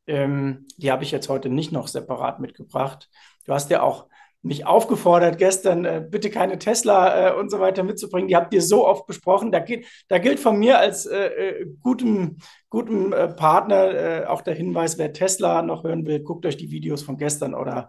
Ähm, 0.09 0.67
die 0.77 0.91
habe 0.91 1.05
ich 1.05 1.13
jetzt 1.13 1.29
heute 1.29 1.51
nicht 1.51 1.71
noch 1.71 1.87
separat 1.87 2.41
mitgebracht. 2.41 3.09
Du 3.45 3.53
hast 3.53 3.71
ja 3.71 3.83
auch 3.83 4.09
mich 4.47 4.67
aufgefordert, 4.67 5.39
gestern 5.39 5.85
äh, 5.85 6.07
bitte 6.09 6.31
keine 6.31 6.59
Tesla 6.59 7.31
äh, 7.31 7.35
und 7.35 7.51
so 7.51 7.61
weiter 7.61 7.83
mitzubringen. 7.83 8.29
Die 8.29 8.37
habt 8.37 8.55
ihr 8.55 8.63
so 8.63 8.87
oft 8.87 9.07
besprochen. 9.07 9.53
Da, 9.53 9.59
geht, 9.59 9.87
da 10.09 10.19
gilt 10.19 10.41
von 10.41 10.59
mir 10.59 10.79
als 10.79 11.07
äh, 11.07 11.27
äh 11.27 11.67
gutem, 11.83 12.39
gutem 12.71 13.13
äh, 13.13 13.29
Partner 13.29 14.23
äh, 14.23 14.27
auch 14.27 14.43
der 14.43 14.55
Hinweis, 14.55 14.99
wer 14.99 15.13
Tesla 15.13 15.63
noch 15.63 15.85
hören 15.85 16.07
will, 16.07 16.21
guckt 16.21 16.47
euch 16.47 16.57
die 16.57 16.71
Videos 16.71 17.03
von 17.03 17.17
gestern 17.17 17.55
oder 17.55 17.89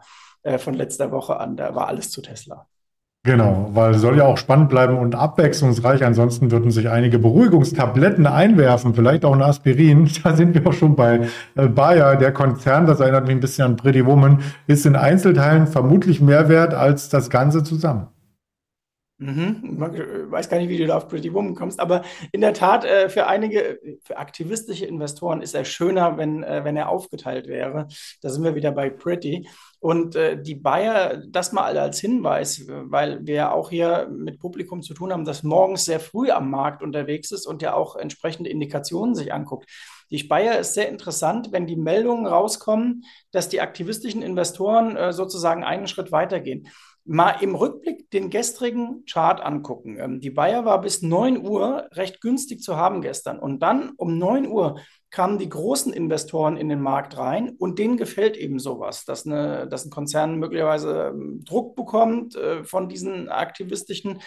von 0.60 0.76
letzter 0.76 1.12
Woche 1.12 1.38
an. 1.38 1.58
Da 1.58 1.76
war 1.76 1.88
alles 1.88 2.10
zu 2.10 2.22
Tesla. 2.22 2.68
Genau, 3.28 3.72
weil 3.74 3.96
soll 3.96 4.18
ja 4.18 4.24
auch 4.24 4.38
spannend 4.38 4.70
bleiben 4.70 4.98
und 4.98 5.14
abwechslungsreich. 5.14 6.06
Ansonsten 6.06 6.50
würden 6.50 6.72
sich 6.72 6.90
einige 6.90 7.20
Beruhigungstabletten 7.20 8.26
einwerfen, 8.26 8.94
vielleicht 8.96 9.26
auch 9.26 9.34
ein 9.34 9.42
Aspirin. 9.42 10.10
Da 10.24 10.34
sind 10.34 10.56
wir 10.56 10.66
auch 10.66 10.72
schon 10.72 10.96
bei 10.96 11.28
äh, 11.56 11.68
Bayer. 11.68 12.16
Der 12.16 12.32
Konzern, 12.32 12.86
das 12.86 13.02
erinnert 13.02 13.28
mich 13.28 13.36
ein 13.36 13.42
bisschen 13.42 13.66
an 13.66 13.76
Pretty 13.76 14.06
Woman, 14.06 14.40
ist 14.68 14.86
in 14.86 14.96
Einzelteilen 14.96 15.68
vermutlich 15.68 16.22
mehr 16.22 16.48
wert 16.48 16.74
als 16.74 17.10
das 17.10 17.30
Ganze 17.30 17.64
zusammen. 17.64 18.08
Mhm. 19.20 19.80
Ich 19.94 20.00
äh, 20.00 20.32
weiß 20.32 20.48
gar 20.48 20.58
nicht, 20.60 20.70
wie 20.70 20.78
du 20.78 20.86
da 20.86 20.98
auf 20.98 21.08
Pretty 21.08 21.34
Woman 21.34 21.56
kommst, 21.56 21.80
aber 21.80 22.04
in 22.32 22.42
der 22.42 22.54
Tat, 22.54 22.86
äh, 22.86 23.10
für 23.10 23.26
einige, 23.26 23.80
für 24.04 24.18
aktivistische 24.18 24.86
Investoren 24.86 25.42
ist 25.42 25.56
er 25.56 25.66
schöner, 25.66 26.18
wenn, 26.18 26.42
wenn 26.42 26.78
er 26.78 26.90
aufgeteilt 26.90 27.48
wäre. 27.48 27.88
Da 28.22 28.30
sind 28.30 28.44
wir 28.44 28.56
wieder 28.56 28.72
bei 28.72 28.90
Pretty. 28.90 29.48
Und 29.80 30.16
äh, 30.16 30.42
die 30.42 30.56
Bayer, 30.56 31.18
das 31.28 31.52
mal 31.52 31.78
als 31.78 32.00
Hinweis, 32.00 32.66
weil 32.68 33.26
wir 33.26 33.36
ja 33.36 33.52
auch 33.52 33.70
hier 33.70 34.08
mit 34.12 34.40
Publikum 34.40 34.82
zu 34.82 34.94
tun 34.94 35.12
haben, 35.12 35.26
das 35.26 35.44
morgens 35.44 35.86
sehr 35.86 36.00
früh 36.00 36.30
am 36.30 36.50
Markt 36.50 36.84
unterwegs 36.84 37.32
ist 37.32 37.48
und 37.48 37.62
ja 37.62 37.74
auch 37.74 37.96
entsprechende 37.96 38.50
Indikationen 38.50 39.16
sich 39.16 39.34
anguckt. 39.34 39.70
Die 40.10 40.24
Bayer 40.24 40.58
ist 40.60 40.74
sehr 40.74 40.90
interessant, 40.90 41.52
wenn 41.52 41.68
die 41.68 41.76
Meldungen 41.76 42.26
rauskommen, 42.26 43.04
dass 43.32 43.50
die 43.50 43.62
aktivistischen 43.62 44.22
Investoren 44.22 44.96
äh, 44.96 45.12
sozusagen 45.12 45.64
einen 45.64 45.88
Schritt 45.88 46.12
weitergehen. 46.12 46.68
Mal 47.08 47.42
im 47.42 47.56
Rückblick 47.56 48.10
den 48.12 48.30
gestrigen 48.30 49.06
Chart 49.06 49.42
angucken. 49.42 49.98
Ähm, 50.00 50.20
die 50.20 50.30
Bayer 50.30 50.66
war 50.66 50.82
bis 50.82 51.02
9 51.02 51.46
Uhr 51.46 51.88
recht 51.94 52.22
günstig 52.22 52.62
zu 52.62 52.76
haben 52.76 53.02
gestern. 53.02 53.40
Und 53.40 53.60
dann 53.60 53.92
um 53.98 54.18
9 54.18 54.48
Uhr 54.48 54.80
kamen 55.10 55.38
die 55.38 55.50
großen 55.50 55.94
Investoren 55.94 56.58
in 56.58 56.70
den 56.70 56.82
Markt 56.82 57.18
rein 57.18 57.56
und 57.58 57.80
denen 57.80 57.98
gefällt 57.98 58.36
eben 58.36 58.60
sowas, 58.60 59.06
dass, 59.06 59.26
eine, 59.26 59.68
dass 59.68 59.86
ein 59.86 59.92
Konzern 59.92 60.38
möglicherweise 60.38 61.14
ähm, 61.14 61.44
Druck 61.46 61.76
bekommt 61.76 62.36
äh, 62.36 62.64
von 62.64 62.90
diesen 62.90 63.30
aktivistischen 63.30 64.20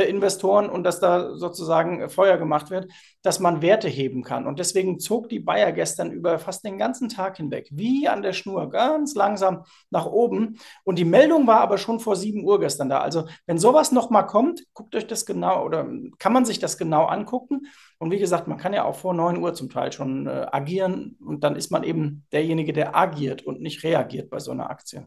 Investoren 0.00 0.70
und 0.70 0.84
dass 0.84 1.00
da 1.00 1.36
sozusagen 1.36 2.00
äh, 2.00 2.08
Feuer 2.08 2.38
gemacht 2.38 2.70
wird, 2.70 2.90
dass 3.22 3.40
man 3.40 3.62
Werte 3.62 3.88
heben 3.88 4.22
kann. 4.22 4.46
Und 4.46 4.58
deswegen 4.58 4.98
zog 4.98 5.28
die 5.28 5.38
Bayer 5.38 5.72
gestern 5.72 6.10
über 6.10 6.38
fast 6.38 6.64
den 6.64 6.78
ganzen 6.78 7.08
Tag 7.08 7.36
hinweg, 7.36 7.68
wie 7.70 8.08
an 8.08 8.22
der 8.22 8.32
Schnur, 8.32 8.70
ganz 8.70 9.14
langsam 9.14 9.64
nach 9.90 10.06
oben. 10.06 10.58
Und 10.84 10.98
die 10.98 11.04
Meldung 11.04 11.46
war 11.46 11.60
aber 11.60 11.78
schon 11.78 12.00
vor 12.00 12.16
7 12.16 12.44
Uhr 12.44 12.58
gestern 12.58 12.88
da. 12.88 13.00
Also 13.00 13.26
wenn 13.46 13.58
sowas 13.58 13.92
nochmal 13.92 14.26
kommt, 14.26 14.64
guckt 14.72 14.96
euch 14.96 15.06
das 15.06 15.26
genau 15.26 15.64
oder 15.64 15.86
kann 16.18 16.32
man 16.32 16.44
sich 16.44 16.58
das 16.58 16.78
genau 16.78 17.04
angucken. 17.04 17.66
Und 17.98 18.10
wie 18.10 18.18
gesagt, 18.18 18.48
man 18.48 18.58
kann 18.58 18.72
ja 18.72 18.84
auch 18.84 18.96
vor 18.96 19.14
9 19.14 19.38
Uhr 19.38 19.54
zum 19.54 19.68
Teil 19.68 19.92
schon 19.92 20.26
äh, 20.26 20.46
agieren 20.50 21.16
und 21.24 21.44
dann 21.44 21.54
ist 21.54 21.70
man 21.70 21.84
eben 21.84 22.24
derjenige, 22.32 22.72
der 22.72 22.96
agiert 22.96 23.42
und 23.42 23.60
nicht 23.60 23.84
reagiert 23.84 24.30
bei 24.30 24.40
so 24.40 24.50
einer 24.50 24.70
Aktie. 24.70 25.06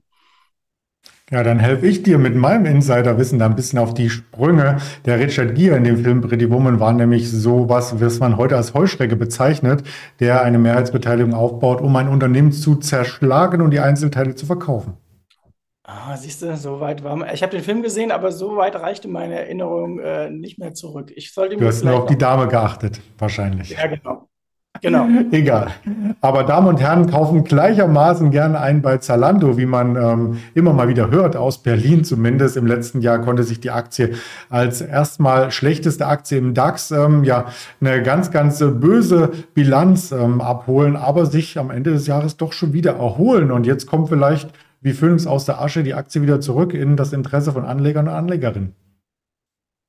Ja, 1.32 1.42
dann 1.42 1.58
helfe 1.58 1.88
ich 1.88 2.04
dir 2.04 2.20
mit 2.20 2.36
meinem 2.36 2.68
Insiderwissen 2.68 3.40
da 3.40 3.48
ein 3.48 3.56
bisschen 3.56 3.80
auf 3.80 3.96
die 3.96 4.12
Sprünge. 4.12 4.78
Der 5.06 5.20
Richard 5.20 5.56
Gere 5.56 5.76
in 5.76 5.84
dem 5.84 5.98
Film 5.98 6.22
Pretty 6.22 6.52
Woman 6.52 6.80
war 6.80 6.94
nämlich 6.94 7.32
so 7.32 7.68
was, 7.68 8.00
was 8.00 8.20
man 8.20 8.38
heute 8.38 8.56
als 8.56 8.76
Heuschrecke 8.76 9.16
bezeichnet, 9.16 9.84
der 10.20 10.44
eine 10.44 10.60
Mehrheitsbeteiligung 10.60 11.34
aufbaut, 11.34 11.82
um 11.82 11.96
ein 11.96 12.10
Unternehmen 12.10 12.52
zu 12.52 12.76
zerschlagen 12.76 13.62
und 13.64 13.72
die 13.72 13.80
Einzelteile 13.80 14.36
zu 14.36 14.46
verkaufen. 14.46 14.98
Ah, 15.82 16.16
siehst 16.16 16.44
du, 16.44 16.56
so 16.58 16.80
weit 16.80 17.04
war 17.04 17.16
man. 17.16 17.30
Ich 17.34 17.42
habe 17.42 17.52
den 17.52 17.64
Film 17.64 17.82
gesehen, 17.82 18.12
aber 18.12 18.32
so 18.32 18.58
weit 18.58 18.76
reichte 18.76 19.08
meine 19.08 19.36
Erinnerung 19.36 20.00
äh, 20.00 20.30
nicht 20.30 20.60
mehr 20.60 20.76
zurück. 20.76 21.12
Ich 21.16 21.34
sollte 21.34 21.58
du 21.58 21.66
hast 21.66 21.84
nur 21.84 22.04
auf 22.04 22.06
die 22.06 22.18
Dame 22.18 22.48
geachtet, 22.48 23.02
wahrscheinlich. 23.18 23.72
Ja, 23.72 23.88
genau. 23.88 24.28
Genau. 24.86 25.08
Egal. 25.32 25.70
Aber 26.22 26.44
Damen 26.44 26.68
und 26.68 26.80
Herren 26.80 27.10
kaufen 27.10 27.44
gleichermaßen 27.44 28.30
gerne 28.30 28.60
ein 28.60 28.84
bei 28.84 29.00
Zalando, 29.00 29.58
wie 29.58 29.66
man 29.66 29.96
ähm, 29.96 30.38
immer 30.54 30.74
mal 30.74 30.88
wieder 30.88 31.10
hört, 31.10 31.36
aus 31.36 31.58
Berlin 31.58 32.04
zumindest. 32.04 32.56
Im 32.56 32.68
letzten 32.68 33.02
Jahr 33.02 33.18
konnte 33.18 33.42
sich 33.42 33.60
die 33.60 33.72
Aktie 33.72 34.14
als 34.48 34.82
erstmal 34.82 35.50
schlechteste 35.50 36.06
Aktie 36.06 36.38
im 36.38 36.54
DAX 36.54 36.92
ähm, 36.92 37.24
ja 37.24 37.46
eine 37.82 38.04
ganz, 38.04 38.30
ganz 38.30 38.60
böse 38.60 39.32
Bilanz 39.56 40.12
ähm, 40.12 40.40
abholen, 40.40 40.96
aber 40.96 41.26
sich 41.26 41.58
am 41.58 41.72
Ende 41.72 41.92
des 41.92 42.06
Jahres 42.06 42.38
doch 42.38 42.54
schon 42.54 42.74
wieder 42.74 42.98
erholen. 42.98 43.50
Und 43.50 43.66
jetzt 43.66 43.88
kommt 43.88 44.10
vielleicht 44.10 44.52
wie 44.82 44.94
Phönix 44.94 45.26
aus 45.26 45.46
der 45.46 45.60
Asche 45.60 45.82
die 45.82 45.96
Aktie 45.96 46.22
wieder 46.22 46.42
zurück 46.42 46.76
in 46.76 46.96
das 46.96 47.12
Interesse 47.12 47.52
von 47.52 47.66
Anlegern 47.66 48.08
und 48.08 48.14
Anlegerinnen. 48.14 48.76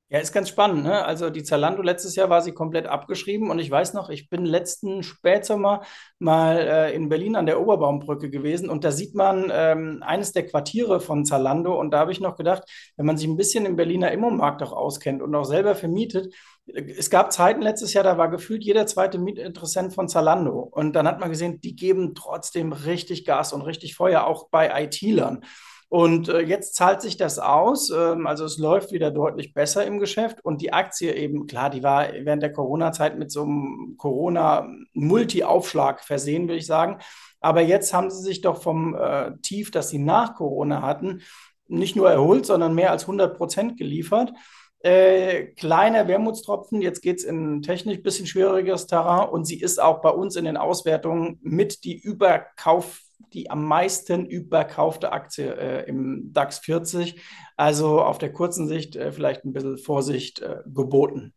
Ja, 0.09 0.19
ist 0.19 0.31
ganz 0.31 0.47
spannend. 0.47 0.83
Ne? 0.85 1.03
Also 1.03 1.29
die 1.29 1.43
Zalando 1.43 1.81
letztes 1.81 2.15
Jahr 2.15 2.29
war 2.29 2.41
sie 2.41 2.53
komplett 2.53 2.87
abgeschrieben 2.87 3.49
und 3.51 3.59
ich 3.59 3.69
weiß 3.69 3.93
noch, 3.93 4.09
ich 4.09 4.29
bin 4.29 4.45
letzten 4.45 5.03
Spätsommer 5.03 5.81
mal 6.17 6.59
äh, 6.59 6.95
in 6.95 7.09
Berlin 7.09 7.35
an 7.35 7.45
der 7.45 7.59
Oberbaumbrücke 7.59 8.29
gewesen 8.29 8.69
und 8.69 8.85
da 8.85 8.91
sieht 8.91 9.15
man 9.15 9.51
ähm, 9.53 10.01
eines 10.05 10.31
der 10.31 10.45
Quartiere 10.45 11.01
von 11.01 11.25
Zalando 11.25 11.77
und 11.77 11.91
da 11.91 11.99
habe 11.99 12.13
ich 12.13 12.21
noch 12.21 12.37
gedacht, 12.37 12.63
wenn 12.95 13.05
man 13.05 13.17
sich 13.17 13.27
ein 13.27 13.35
bisschen 13.35 13.65
im 13.65 13.75
Berliner 13.75 14.13
Immomarkt 14.13 14.63
auch 14.63 14.71
auskennt 14.71 15.21
und 15.21 15.35
auch 15.35 15.43
selber 15.43 15.75
vermietet, 15.75 16.33
es 16.67 17.09
gab 17.09 17.33
Zeiten 17.33 17.61
letztes 17.61 17.93
Jahr, 17.93 18.05
da 18.05 18.17
war 18.17 18.29
gefühlt 18.29 18.63
jeder 18.63 18.87
zweite 18.87 19.19
Mietinteressent 19.19 19.93
von 19.93 20.07
Zalando 20.07 20.59
und 20.59 20.93
dann 20.93 21.05
hat 21.05 21.19
man 21.19 21.29
gesehen, 21.29 21.59
die 21.59 21.75
geben 21.75 22.15
trotzdem 22.15 22.71
richtig 22.71 23.25
Gas 23.25 23.51
und 23.51 23.61
richtig 23.61 23.95
Feuer, 23.95 24.25
auch 24.25 24.47
bei 24.49 24.85
IT-Lern. 24.85 25.43
Und 25.89 26.27
äh, 26.27 26.41
jetzt 26.41 26.75
zahlt 26.75 27.01
sich 27.01 27.15
das 27.15 27.39
aus. 27.39 27.89
Ähm, 27.89 28.27
also 28.27 28.43
es 28.45 28.57
läuft 28.57 28.91
wieder 28.91 29.09
deutlich 29.09 29.53
besser 29.53 29.85
im 29.85 29.99
Geschäft. 29.99 30.43
Und 30.43 30.61
die 30.61 30.73
Aktie 30.73 31.15
eben, 31.15 31.47
klar, 31.47 31.69
die 31.69 31.83
war 31.83 32.07
während 32.11 32.43
der 32.43 32.51
Corona-Zeit 32.51 33.17
mit 33.17 33.31
so 33.31 33.43
einem 33.43 33.95
Corona-Multi-Aufschlag 33.97 36.03
versehen, 36.03 36.43
würde 36.43 36.59
ich 36.59 36.65
sagen. 36.65 36.99
Aber 37.39 37.61
jetzt 37.61 37.93
haben 37.93 38.09
sie 38.09 38.21
sich 38.21 38.41
doch 38.41 38.61
vom 38.61 38.95
äh, 38.95 39.31
Tief, 39.41 39.71
das 39.71 39.89
sie 39.89 39.99
nach 39.99 40.35
Corona 40.35 40.81
hatten, 40.81 41.21
nicht 41.67 41.95
nur 41.95 42.09
erholt, 42.09 42.45
sondern 42.45 42.75
mehr 42.75 42.91
als 42.91 43.03
100 43.03 43.37
Prozent 43.37 43.77
geliefert. 43.77 44.33
Äh, 44.79 45.47
kleiner 45.55 46.07
Wermutstropfen, 46.07 46.81
jetzt 46.81 47.01
geht 47.01 47.17
es 47.17 47.23
in 47.23 47.61
technisch 47.61 47.97
ein 47.97 48.03
bisschen 48.03 48.27
schwierigeres 48.27 48.87
Terrain 48.87 49.29
und 49.29 49.45
sie 49.45 49.59
ist 49.59 49.81
auch 49.81 50.01
bei 50.01 50.09
uns 50.09 50.35
in 50.35 50.45
den 50.45 50.55
Auswertungen 50.55 51.39
mit 51.41 51.83
die 51.83 51.97
Überkauf 51.97 53.01
die 53.33 53.49
am 53.49 53.65
meisten 53.65 54.25
überkaufte 54.25 55.11
Aktie 55.11 55.53
äh, 55.53 55.87
im 55.87 56.31
DAX 56.33 56.59
40. 56.59 57.21
Also 57.55 58.01
auf 58.01 58.17
der 58.17 58.31
kurzen 58.31 58.67
Sicht 58.67 58.95
äh, 58.95 59.11
vielleicht 59.11 59.45
ein 59.45 59.53
bisschen 59.53 59.77
Vorsicht 59.77 60.41
äh, 60.41 60.57
geboten. 60.65 61.33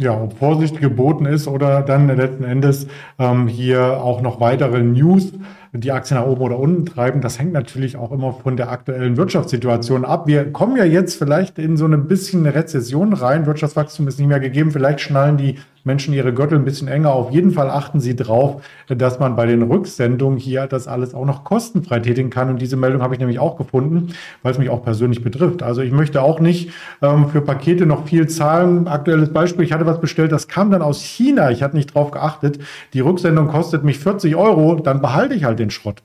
Ja, 0.00 0.18
ob 0.18 0.38
Vorsicht 0.38 0.80
geboten 0.80 1.26
ist 1.26 1.46
oder 1.46 1.82
dann 1.82 2.08
letzten 2.08 2.44
Endes 2.44 2.86
ähm, 3.18 3.48
hier 3.48 4.02
auch 4.02 4.22
noch 4.22 4.40
weitere 4.40 4.82
News 4.82 5.32
die 5.72 5.92
Aktie 5.92 6.16
nach 6.16 6.26
oben 6.26 6.42
oder 6.42 6.58
unten 6.58 6.84
treiben, 6.84 7.20
das 7.20 7.38
hängt 7.38 7.52
natürlich 7.52 7.96
auch 7.96 8.10
immer 8.10 8.32
von 8.32 8.56
der 8.56 8.70
aktuellen 8.70 9.16
Wirtschaftssituation 9.16 10.04
ab. 10.04 10.26
Wir 10.26 10.52
kommen 10.52 10.76
ja 10.76 10.84
jetzt 10.84 11.16
vielleicht 11.16 11.58
in 11.58 11.76
so 11.76 11.86
ein 11.86 12.08
bisschen 12.08 12.44
eine 12.44 12.54
Rezession 12.54 13.12
rein. 13.12 13.46
Wirtschaftswachstum 13.46 14.08
ist 14.08 14.18
nicht 14.18 14.28
mehr 14.28 14.40
gegeben. 14.40 14.72
Vielleicht 14.72 15.00
schnallen 15.00 15.36
die 15.36 15.56
Menschen 15.84 16.12
ihre 16.12 16.34
Gürtel 16.34 16.58
ein 16.58 16.64
bisschen 16.64 16.88
enger. 16.88 17.12
Auf 17.12 17.30
jeden 17.30 17.52
Fall 17.52 17.70
achten 17.70 18.00
Sie 18.00 18.14
drauf, 18.14 18.62
dass 18.88 19.18
man 19.18 19.34
bei 19.34 19.46
den 19.46 19.62
Rücksendungen 19.62 20.38
hier 20.38 20.66
das 20.66 20.88
alles 20.88 21.14
auch 21.14 21.24
noch 21.24 21.44
kostenfrei 21.44 22.00
tätigen 22.00 22.30
kann. 22.30 22.50
Und 22.50 22.60
diese 22.60 22.76
Meldung 22.76 23.00
habe 23.00 23.14
ich 23.14 23.20
nämlich 23.20 23.38
auch 23.38 23.56
gefunden, 23.56 24.08
weil 24.42 24.52
es 24.52 24.58
mich 24.58 24.68
auch 24.68 24.82
persönlich 24.82 25.22
betrifft. 25.22 25.62
Also 25.62 25.80
ich 25.80 25.92
möchte 25.92 26.20
auch 26.22 26.40
nicht 26.40 26.70
ähm, 27.00 27.28
für 27.28 27.40
Pakete 27.40 27.86
noch 27.86 28.06
viel 28.06 28.28
zahlen. 28.28 28.88
Aktuelles 28.88 29.32
Beispiel, 29.32 29.64
ich 29.64 29.72
hatte 29.72 29.86
was 29.86 30.00
bestellt, 30.00 30.32
das 30.32 30.48
kam 30.48 30.70
dann 30.70 30.82
aus 30.82 31.02
China. 31.02 31.50
Ich 31.50 31.62
hatte 31.62 31.76
nicht 31.76 31.94
drauf 31.94 32.10
geachtet. 32.10 32.58
Die 32.92 33.00
Rücksendung 33.00 33.48
kostet 33.48 33.84
mich 33.84 33.98
40 33.98 34.36
Euro, 34.36 34.74
dann 34.74 35.00
behalte 35.00 35.34
ich 35.34 35.44
halt 35.44 35.59
den 35.60 35.70
Schrott. 35.70 36.02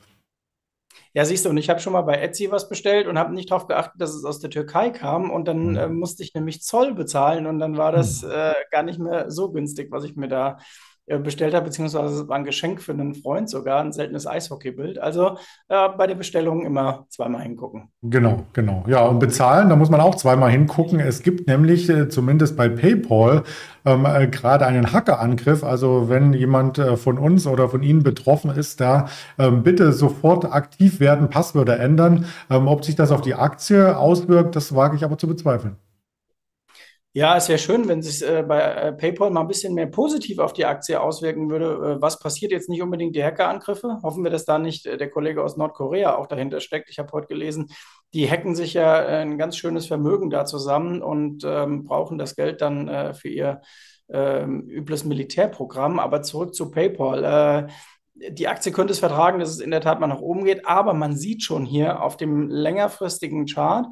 Ja, 1.13 1.23
siehst 1.23 1.45
du, 1.45 1.49
und 1.49 1.57
ich 1.57 1.69
habe 1.69 1.79
schon 1.79 1.93
mal 1.93 2.01
bei 2.01 2.17
Etsy 2.17 2.51
was 2.51 2.67
bestellt 2.67 3.07
und 3.07 3.17
habe 3.17 3.33
nicht 3.33 3.49
darauf 3.49 3.67
geachtet, 3.67 4.01
dass 4.01 4.13
es 4.13 4.25
aus 4.25 4.39
der 4.39 4.49
Türkei 4.49 4.89
kam. 4.89 5.31
Und 5.31 5.47
dann 5.47 5.71
mhm. 5.71 5.77
äh, 5.77 5.87
musste 5.87 6.23
ich 6.23 6.33
nämlich 6.33 6.61
Zoll 6.61 6.93
bezahlen 6.93 7.47
und 7.47 7.59
dann 7.59 7.77
war 7.77 7.93
das 7.93 8.21
mhm. 8.21 8.31
äh, 8.31 8.53
gar 8.69 8.83
nicht 8.83 8.99
mehr 8.99 9.31
so 9.31 9.51
günstig, 9.51 9.91
was 9.91 10.03
ich 10.03 10.17
mir 10.17 10.27
da 10.27 10.57
bestellt 11.07 11.53
habe, 11.53 11.65
beziehungsweise 11.65 12.21
es 12.21 12.27
war 12.27 12.35
ein 12.35 12.45
Geschenk 12.45 12.81
für 12.81 12.91
einen 12.91 13.13
Freund 13.13 13.49
sogar, 13.49 13.81
ein 13.81 13.91
seltenes 13.91 14.25
Eishockeybild. 14.25 14.97
Also 14.97 15.37
äh, 15.67 15.89
bei 15.97 16.07
der 16.07 16.15
Bestellung 16.15 16.65
immer 16.65 17.05
zweimal 17.09 17.43
hingucken. 17.43 17.89
Genau, 18.01 18.43
genau. 18.53 18.83
Ja, 18.87 19.05
und 19.05 19.19
bezahlen, 19.19 19.69
da 19.69 19.75
muss 19.75 19.89
man 19.89 20.01
auch 20.01 20.15
zweimal 20.15 20.51
hingucken. 20.51 20.99
Es 20.99 21.21
gibt 21.21 21.47
nämlich 21.47 21.89
äh, 21.89 22.09
zumindest 22.09 22.57
bei 22.57 22.69
PayPal 22.69 23.43
ähm, 23.85 24.05
äh, 24.05 24.27
gerade 24.27 24.65
einen 24.65 24.91
Hackerangriff. 24.91 25.63
Also 25.63 26.09
wenn 26.09 26.33
jemand 26.33 26.79
äh, 26.79 26.97
von 26.97 27.17
uns 27.17 27.45
oder 27.45 27.69
von 27.69 27.83
Ihnen 27.83 28.03
betroffen 28.03 28.49
ist, 28.51 28.81
da 28.81 29.07
ähm, 29.37 29.63
bitte 29.63 29.93
sofort 29.93 30.51
aktiv 30.51 30.99
werden, 30.99 31.29
Passwörter 31.29 31.79
ändern. 31.79 32.25
Ähm, 32.49 32.67
ob 32.67 32.83
sich 32.83 32.95
das 32.95 33.11
auf 33.11 33.21
die 33.21 33.35
Aktie 33.35 33.97
auswirkt, 33.97 34.55
das 34.55 34.75
wage 34.75 34.95
ich 34.95 35.03
aber 35.03 35.17
zu 35.17 35.27
bezweifeln. 35.27 35.77
Ja, 37.17 37.37
es 37.37 37.47
wäre 37.47 37.59
schön, 37.59 37.87
wenn 37.87 38.01
sich 38.01 38.27
äh, 38.27 38.43
bei 38.43 38.59
äh, 38.59 38.91
PayPal 38.91 39.31
mal 39.31 39.39
ein 39.39 39.47
bisschen 39.47 39.73
mehr 39.73 39.85
positiv 39.85 40.37
auf 40.37 40.51
die 40.51 40.65
Aktie 40.65 40.99
auswirken 40.99 41.49
würde. 41.49 41.95
Äh, 41.95 42.01
was 42.01 42.19
passiert 42.19 42.51
jetzt 42.51 42.67
nicht 42.67 42.81
unbedingt 42.81 43.15
die 43.15 43.23
Hackerangriffe? 43.23 43.99
Hoffen 44.03 44.25
wir, 44.25 44.31
dass 44.31 44.43
da 44.43 44.59
nicht 44.59 44.85
äh, 44.85 44.97
der 44.97 45.09
Kollege 45.09 45.41
aus 45.41 45.55
Nordkorea 45.55 46.17
auch 46.17 46.27
dahinter 46.27 46.59
steckt. 46.59 46.89
Ich 46.89 46.99
habe 46.99 47.13
heute 47.13 47.27
gelesen, 47.27 47.67
die 48.13 48.29
hacken 48.29 48.53
sich 48.53 48.73
ja 48.73 49.01
äh, 49.01 49.21
ein 49.21 49.37
ganz 49.37 49.55
schönes 49.55 49.85
Vermögen 49.85 50.29
da 50.29 50.43
zusammen 50.43 51.01
und 51.01 51.45
ähm, 51.45 51.85
brauchen 51.85 52.17
das 52.17 52.35
Geld 52.35 52.59
dann 52.59 53.15
für 53.15 53.29
ihr 53.29 53.61
ähm, 54.09 54.67
übles 54.67 55.05
Militärprogramm. 55.05 55.99
Aber 55.99 56.21
zurück 56.21 56.53
zu 56.53 56.69
PayPal 56.69 57.69
die 58.15 58.47
Aktie 58.47 58.71
könnte 58.71 58.93
es 58.93 58.99
vertragen, 58.99 59.39
dass 59.39 59.49
es 59.49 59.59
in 59.59 59.71
der 59.71 59.81
Tat 59.81 59.99
mal 59.99 60.07
nach 60.07 60.21
oben 60.21 60.45
geht, 60.45 60.65
aber 60.65 60.93
man 60.93 61.17
sieht 61.17 61.43
schon 61.43 61.65
hier 61.65 62.01
auf 62.01 62.15
dem 62.15 62.49
längerfristigen 62.49 63.45
Chart, 63.45 63.87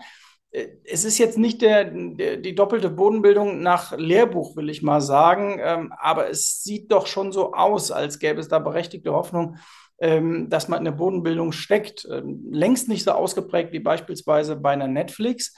es 0.54 1.04
ist 1.04 1.18
jetzt 1.18 1.38
nicht 1.38 1.62
der, 1.62 1.86
der, 1.86 2.38
die 2.38 2.54
doppelte 2.54 2.92
Bodenbildung 2.92 3.62
nach 3.62 3.98
Lehrbuch, 3.98 4.56
will 4.56 4.70
ich 4.70 4.84
mal 4.84 5.02
sagen, 5.02 5.60
ähm, 5.60 5.92
aber 5.98 6.30
es 6.30 6.64
sieht 6.64 6.92
doch 6.92 7.08
schon 7.08 7.32
so 7.32 7.54
aus, 7.54 7.92
als 7.92 8.20
gäbe 8.20 8.40
es 8.40 8.50
da 8.50 8.60
berechtigte 8.60 9.14
Hoffnung, 9.14 9.58
ähm, 10.00 10.50
dass 10.50 10.68
man 10.68 10.80
in 10.80 10.86
der 10.86 10.92
Bodenbildung 10.92 11.54
steckt. 11.54 12.08
Ähm, 12.10 12.46
längst 12.52 12.88
nicht 12.88 13.04
so 13.04 13.12
ausgeprägt 13.12 13.74
wie 13.74 13.80
beispielsweise 13.80 14.56
bei 14.56 14.72
einer 14.72 14.88
Netflix. 14.88 15.56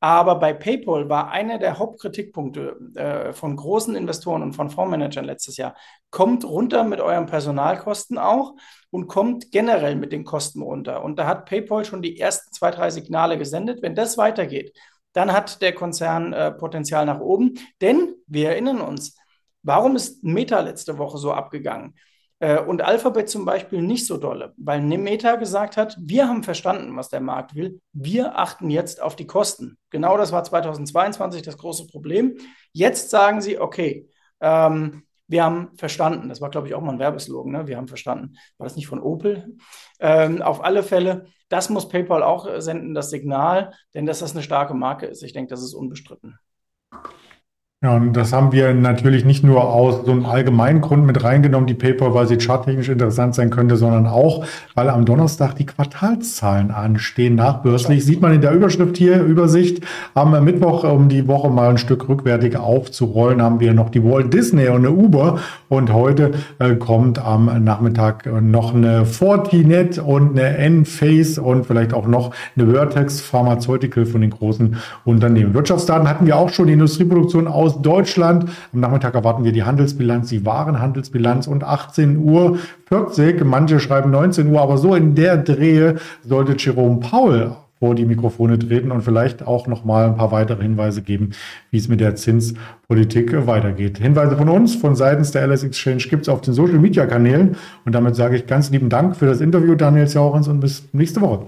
Aber 0.00 0.38
bei 0.38 0.52
PayPal 0.52 1.08
war 1.08 1.30
einer 1.30 1.58
der 1.58 1.78
Hauptkritikpunkte 1.78 2.76
äh, 2.96 3.32
von 3.32 3.56
großen 3.56 3.96
Investoren 3.96 4.42
und 4.42 4.52
von 4.52 4.68
Fondsmanagern 4.68 5.24
letztes 5.24 5.56
Jahr, 5.56 5.74
kommt 6.10 6.44
runter 6.44 6.84
mit 6.84 7.00
euren 7.00 7.26
Personalkosten 7.26 8.18
auch 8.18 8.54
und 8.90 9.08
kommt 9.08 9.50
generell 9.52 9.96
mit 9.96 10.12
den 10.12 10.24
Kosten 10.24 10.62
runter. 10.62 11.02
Und 11.02 11.18
da 11.18 11.26
hat 11.26 11.46
PayPal 11.46 11.84
schon 11.84 12.02
die 12.02 12.18
ersten 12.20 12.52
zwei, 12.52 12.70
drei 12.70 12.90
Signale 12.90 13.38
gesendet. 13.38 13.80
Wenn 13.82 13.94
das 13.94 14.18
weitergeht, 14.18 14.76
dann 15.14 15.32
hat 15.32 15.62
der 15.62 15.74
Konzern 15.74 16.34
äh, 16.34 16.52
Potenzial 16.52 17.06
nach 17.06 17.20
oben. 17.20 17.54
Denn 17.80 18.14
wir 18.26 18.50
erinnern 18.50 18.82
uns, 18.82 19.16
warum 19.62 19.96
ist 19.96 20.22
Meta 20.22 20.60
letzte 20.60 20.98
Woche 20.98 21.16
so 21.16 21.32
abgegangen? 21.32 21.94
Äh, 22.38 22.60
und 22.60 22.82
Alphabet 22.82 23.28
zum 23.28 23.44
Beispiel 23.44 23.80
nicht 23.82 24.06
so 24.06 24.18
dolle, 24.18 24.52
weil 24.56 24.80
Meta 24.82 25.36
gesagt 25.36 25.76
hat, 25.76 25.96
wir 26.00 26.28
haben 26.28 26.42
verstanden, 26.42 26.96
was 26.96 27.08
der 27.08 27.20
Markt 27.20 27.54
will. 27.54 27.80
Wir 27.92 28.38
achten 28.38 28.70
jetzt 28.70 29.00
auf 29.00 29.16
die 29.16 29.26
Kosten. 29.26 29.78
Genau 29.90 30.16
das 30.16 30.32
war 30.32 30.44
2022 30.44 31.42
das 31.42 31.58
große 31.58 31.86
Problem. 31.86 32.36
Jetzt 32.72 33.10
sagen 33.10 33.40
sie, 33.40 33.58
okay, 33.58 34.08
ähm, 34.40 35.04
wir 35.28 35.44
haben 35.44 35.76
verstanden. 35.76 36.28
Das 36.28 36.40
war, 36.40 36.50
glaube 36.50 36.68
ich, 36.68 36.74
auch 36.74 36.80
mal 36.80 36.92
ein 36.92 36.98
Werbeslogan. 36.98 37.52
Ne? 37.52 37.66
Wir 37.66 37.78
haben 37.78 37.88
verstanden. 37.88 38.36
War 38.58 38.66
das 38.66 38.76
nicht 38.76 38.86
von 38.86 39.00
Opel? 39.00 39.56
Ähm, 39.98 40.40
auf 40.42 40.62
alle 40.62 40.82
Fälle, 40.82 41.26
das 41.48 41.68
muss 41.68 41.88
PayPal 41.88 42.22
auch 42.22 42.48
senden, 42.60 42.94
das 42.94 43.10
Signal, 43.10 43.72
denn 43.94 44.06
dass 44.06 44.20
das 44.20 44.32
eine 44.32 44.42
starke 44.42 44.74
Marke 44.74 45.06
ist. 45.06 45.22
Ich 45.22 45.32
denke, 45.32 45.50
das 45.50 45.62
ist 45.62 45.74
unbestritten. 45.74 46.38
Ja, 47.86 47.94
und 47.94 48.14
das 48.14 48.32
haben 48.32 48.50
wir 48.50 48.74
natürlich 48.74 49.24
nicht 49.24 49.44
nur 49.44 49.62
aus 49.62 50.04
so 50.04 50.10
einem 50.10 50.26
allgemeinen 50.26 50.80
Grund 50.80 51.06
mit 51.06 51.22
reingenommen, 51.22 51.68
die 51.68 51.74
Paper, 51.74 52.14
weil 52.14 52.26
sie 52.26 52.36
charttechnisch 52.36 52.88
interessant 52.88 53.36
sein 53.36 53.48
könnte, 53.48 53.76
sondern 53.76 54.08
auch, 54.08 54.44
weil 54.74 54.90
am 54.90 55.04
Donnerstag 55.04 55.54
die 55.54 55.66
Quartalszahlen 55.66 56.72
anstehen, 56.72 57.36
nachbörslich. 57.36 58.04
Sieht 58.04 58.20
man 58.20 58.32
in 58.32 58.40
der 58.40 58.50
Überschrift 58.50 58.96
hier, 58.96 59.22
Übersicht. 59.22 59.84
Am 60.14 60.32
Mittwoch, 60.44 60.82
um 60.82 61.08
die 61.08 61.28
Woche 61.28 61.48
mal 61.48 61.70
ein 61.70 61.78
Stück 61.78 62.08
rückwärtig 62.08 62.56
aufzurollen, 62.56 63.40
haben 63.40 63.60
wir 63.60 63.72
noch 63.72 63.90
die 63.90 64.02
Walt 64.02 64.34
Disney 64.34 64.66
und 64.66 64.78
eine 64.78 64.90
Uber. 64.90 65.38
Und 65.68 65.92
heute 65.92 66.32
äh, 66.58 66.74
kommt 66.74 67.20
am 67.24 67.62
Nachmittag 67.62 68.26
noch 68.42 68.74
eine 68.74 69.06
Fortinet 69.06 69.98
und 69.98 70.30
eine 70.30 70.56
Enphase 70.56 71.40
und 71.40 71.66
vielleicht 71.66 71.94
auch 71.94 72.08
noch 72.08 72.32
eine 72.56 72.68
Vertex 72.68 73.20
Pharmaceutical 73.20 74.06
von 74.06 74.22
den 74.22 74.30
großen 74.30 74.74
Unternehmen. 75.04 75.54
Wirtschaftsdaten 75.54 76.08
hatten 76.08 76.26
wir 76.26 76.36
auch 76.36 76.48
schon, 76.48 76.66
die 76.66 76.72
Industrieproduktion 76.72 77.46
aus 77.46 77.75
Deutschland. 77.82 78.50
Am 78.72 78.80
Nachmittag 78.80 79.14
erwarten 79.14 79.44
wir 79.44 79.52
die 79.52 79.64
Handelsbilanz, 79.64 80.28
die 80.28 80.44
Warenhandelsbilanz 80.44 81.46
und 81.46 81.64
18 81.64 82.18
Uhr 82.18 82.58
40. 82.88 83.44
Manche 83.44 83.80
schreiben 83.80 84.10
19 84.10 84.48
Uhr, 84.48 84.60
aber 84.60 84.78
so 84.78 84.94
in 84.94 85.14
der 85.14 85.36
Drehe 85.36 85.96
sollte 86.22 86.54
Jerome 86.58 87.00
Paul 87.00 87.56
vor 87.78 87.94
die 87.94 88.06
Mikrofone 88.06 88.58
treten 88.58 88.90
und 88.90 89.02
vielleicht 89.02 89.46
auch 89.46 89.66
noch 89.66 89.84
mal 89.84 90.06
ein 90.06 90.16
paar 90.16 90.32
weitere 90.32 90.62
Hinweise 90.62 91.02
geben, 91.02 91.30
wie 91.70 91.76
es 91.76 91.88
mit 91.88 92.00
der 92.00 92.16
Zinspolitik 92.16 93.46
weitergeht. 93.46 93.98
Hinweise 93.98 94.36
von 94.36 94.48
uns, 94.48 94.74
von 94.74 94.96
seitens 94.96 95.30
der 95.32 95.46
LS 95.46 95.64
Exchange 95.64 96.04
gibt 96.08 96.22
es 96.22 96.28
auf 96.28 96.40
den 96.40 96.54
Social 96.54 96.78
Media 96.78 97.04
Kanälen. 97.04 97.56
Und 97.84 97.94
damit 97.94 98.16
sage 98.16 98.36
ich 98.36 98.46
ganz 98.46 98.70
lieben 98.70 98.88
Dank 98.88 99.16
für 99.16 99.26
das 99.26 99.40
Interview, 99.40 99.74
Daniel 99.74 100.08
Saurens, 100.08 100.48
und 100.48 100.60
bis 100.60 100.88
nächste 100.92 101.20
Woche. 101.20 101.46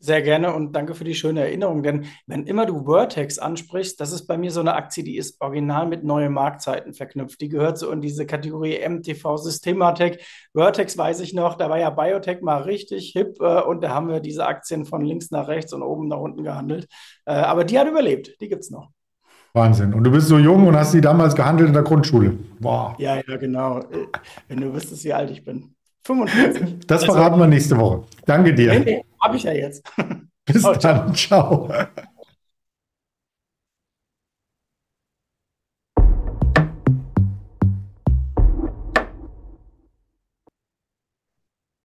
Sehr 0.00 0.22
gerne 0.22 0.54
und 0.54 0.76
danke 0.76 0.94
für 0.94 1.02
die 1.02 1.16
schöne 1.16 1.40
Erinnerung, 1.40 1.82
denn 1.82 2.06
wenn 2.28 2.44
immer 2.44 2.66
du 2.66 2.84
Vertex 2.84 3.40
ansprichst, 3.40 4.00
das 4.00 4.12
ist 4.12 4.28
bei 4.28 4.38
mir 4.38 4.52
so 4.52 4.60
eine 4.60 4.74
Aktie, 4.74 5.02
die 5.02 5.16
ist 5.16 5.40
original 5.40 5.88
mit 5.88 6.04
neuen 6.04 6.32
Marktzeiten 6.32 6.94
verknüpft. 6.94 7.40
Die 7.40 7.48
gehört 7.48 7.78
so 7.78 7.90
in 7.90 8.00
diese 8.00 8.24
Kategorie 8.24 8.78
MTV 8.88 9.38
Systematec. 9.38 10.22
Vertex 10.54 10.96
weiß 10.96 11.18
ich 11.18 11.34
noch, 11.34 11.56
da 11.56 11.68
war 11.68 11.80
ja 11.80 11.90
Biotech 11.90 12.42
mal 12.42 12.62
richtig 12.62 13.10
hip 13.10 13.40
äh, 13.40 13.60
und 13.62 13.82
da 13.82 13.90
haben 13.90 14.08
wir 14.08 14.20
diese 14.20 14.46
Aktien 14.46 14.84
von 14.84 15.04
links 15.04 15.32
nach 15.32 15.48
rechts 15.48 15.72
und 15.72 15.82
oben 15.82 16.06
nach 16.06 16.18
unten 16.18 16.44
gehandelt. 16.44 16.86
Äh, 17.26 17.32
aber 17.32 17.64
die 17.64 17.76
hat 17.76 17.88
überlebt, 17.88 18.40
die 18.40 18.48
gibt 18.48 18.62
es 18.62 18.70
noch. 18.70 18.90
Wahnsinn. 19.52 19.94
Und 19.94 20.04
du 20.04 20.12
bist 20.12 20.28
so 20.28 20.38
jung 20.38 20.68
und 20.68 20.76
hast 20.76 20.94
die 20.94 21.00
damals 21.00 21.34
gehandelt 21.34 21.68
in 21.68 21.74
der 21.74 21.82
Grundschule. 21.82 22.38
Wow. 22.60 22.94
Ja, 22.98 23.16
ja, 23.16 23.36
genau. 23.36 23.80
Äh, 23.80 24.06
wenn 24.46 24.60
du 24.60 24.72
wüsstest, 24.72 25.02
wie 25.04 25.12
alt 25.12 25.32
ich 25.32 25.44
bin. 25.44 25.74
45. 26.04 26.86
Das 26.86 27.04
verraten 27.04 27.38
wir 27.40 27.48
nächste 27.48 27.76
Woche. 27.76 28.04
Danke 28.24 28.54
dir. 28.54 29.02
Habe 29.22 29.36
ich 29.36 29.42
ja 29.42 29.52
jetzt. 29.52 29.82
Bis 30.44 30.62
dann. 30.80 31.14
Ciao. 31.14 31.68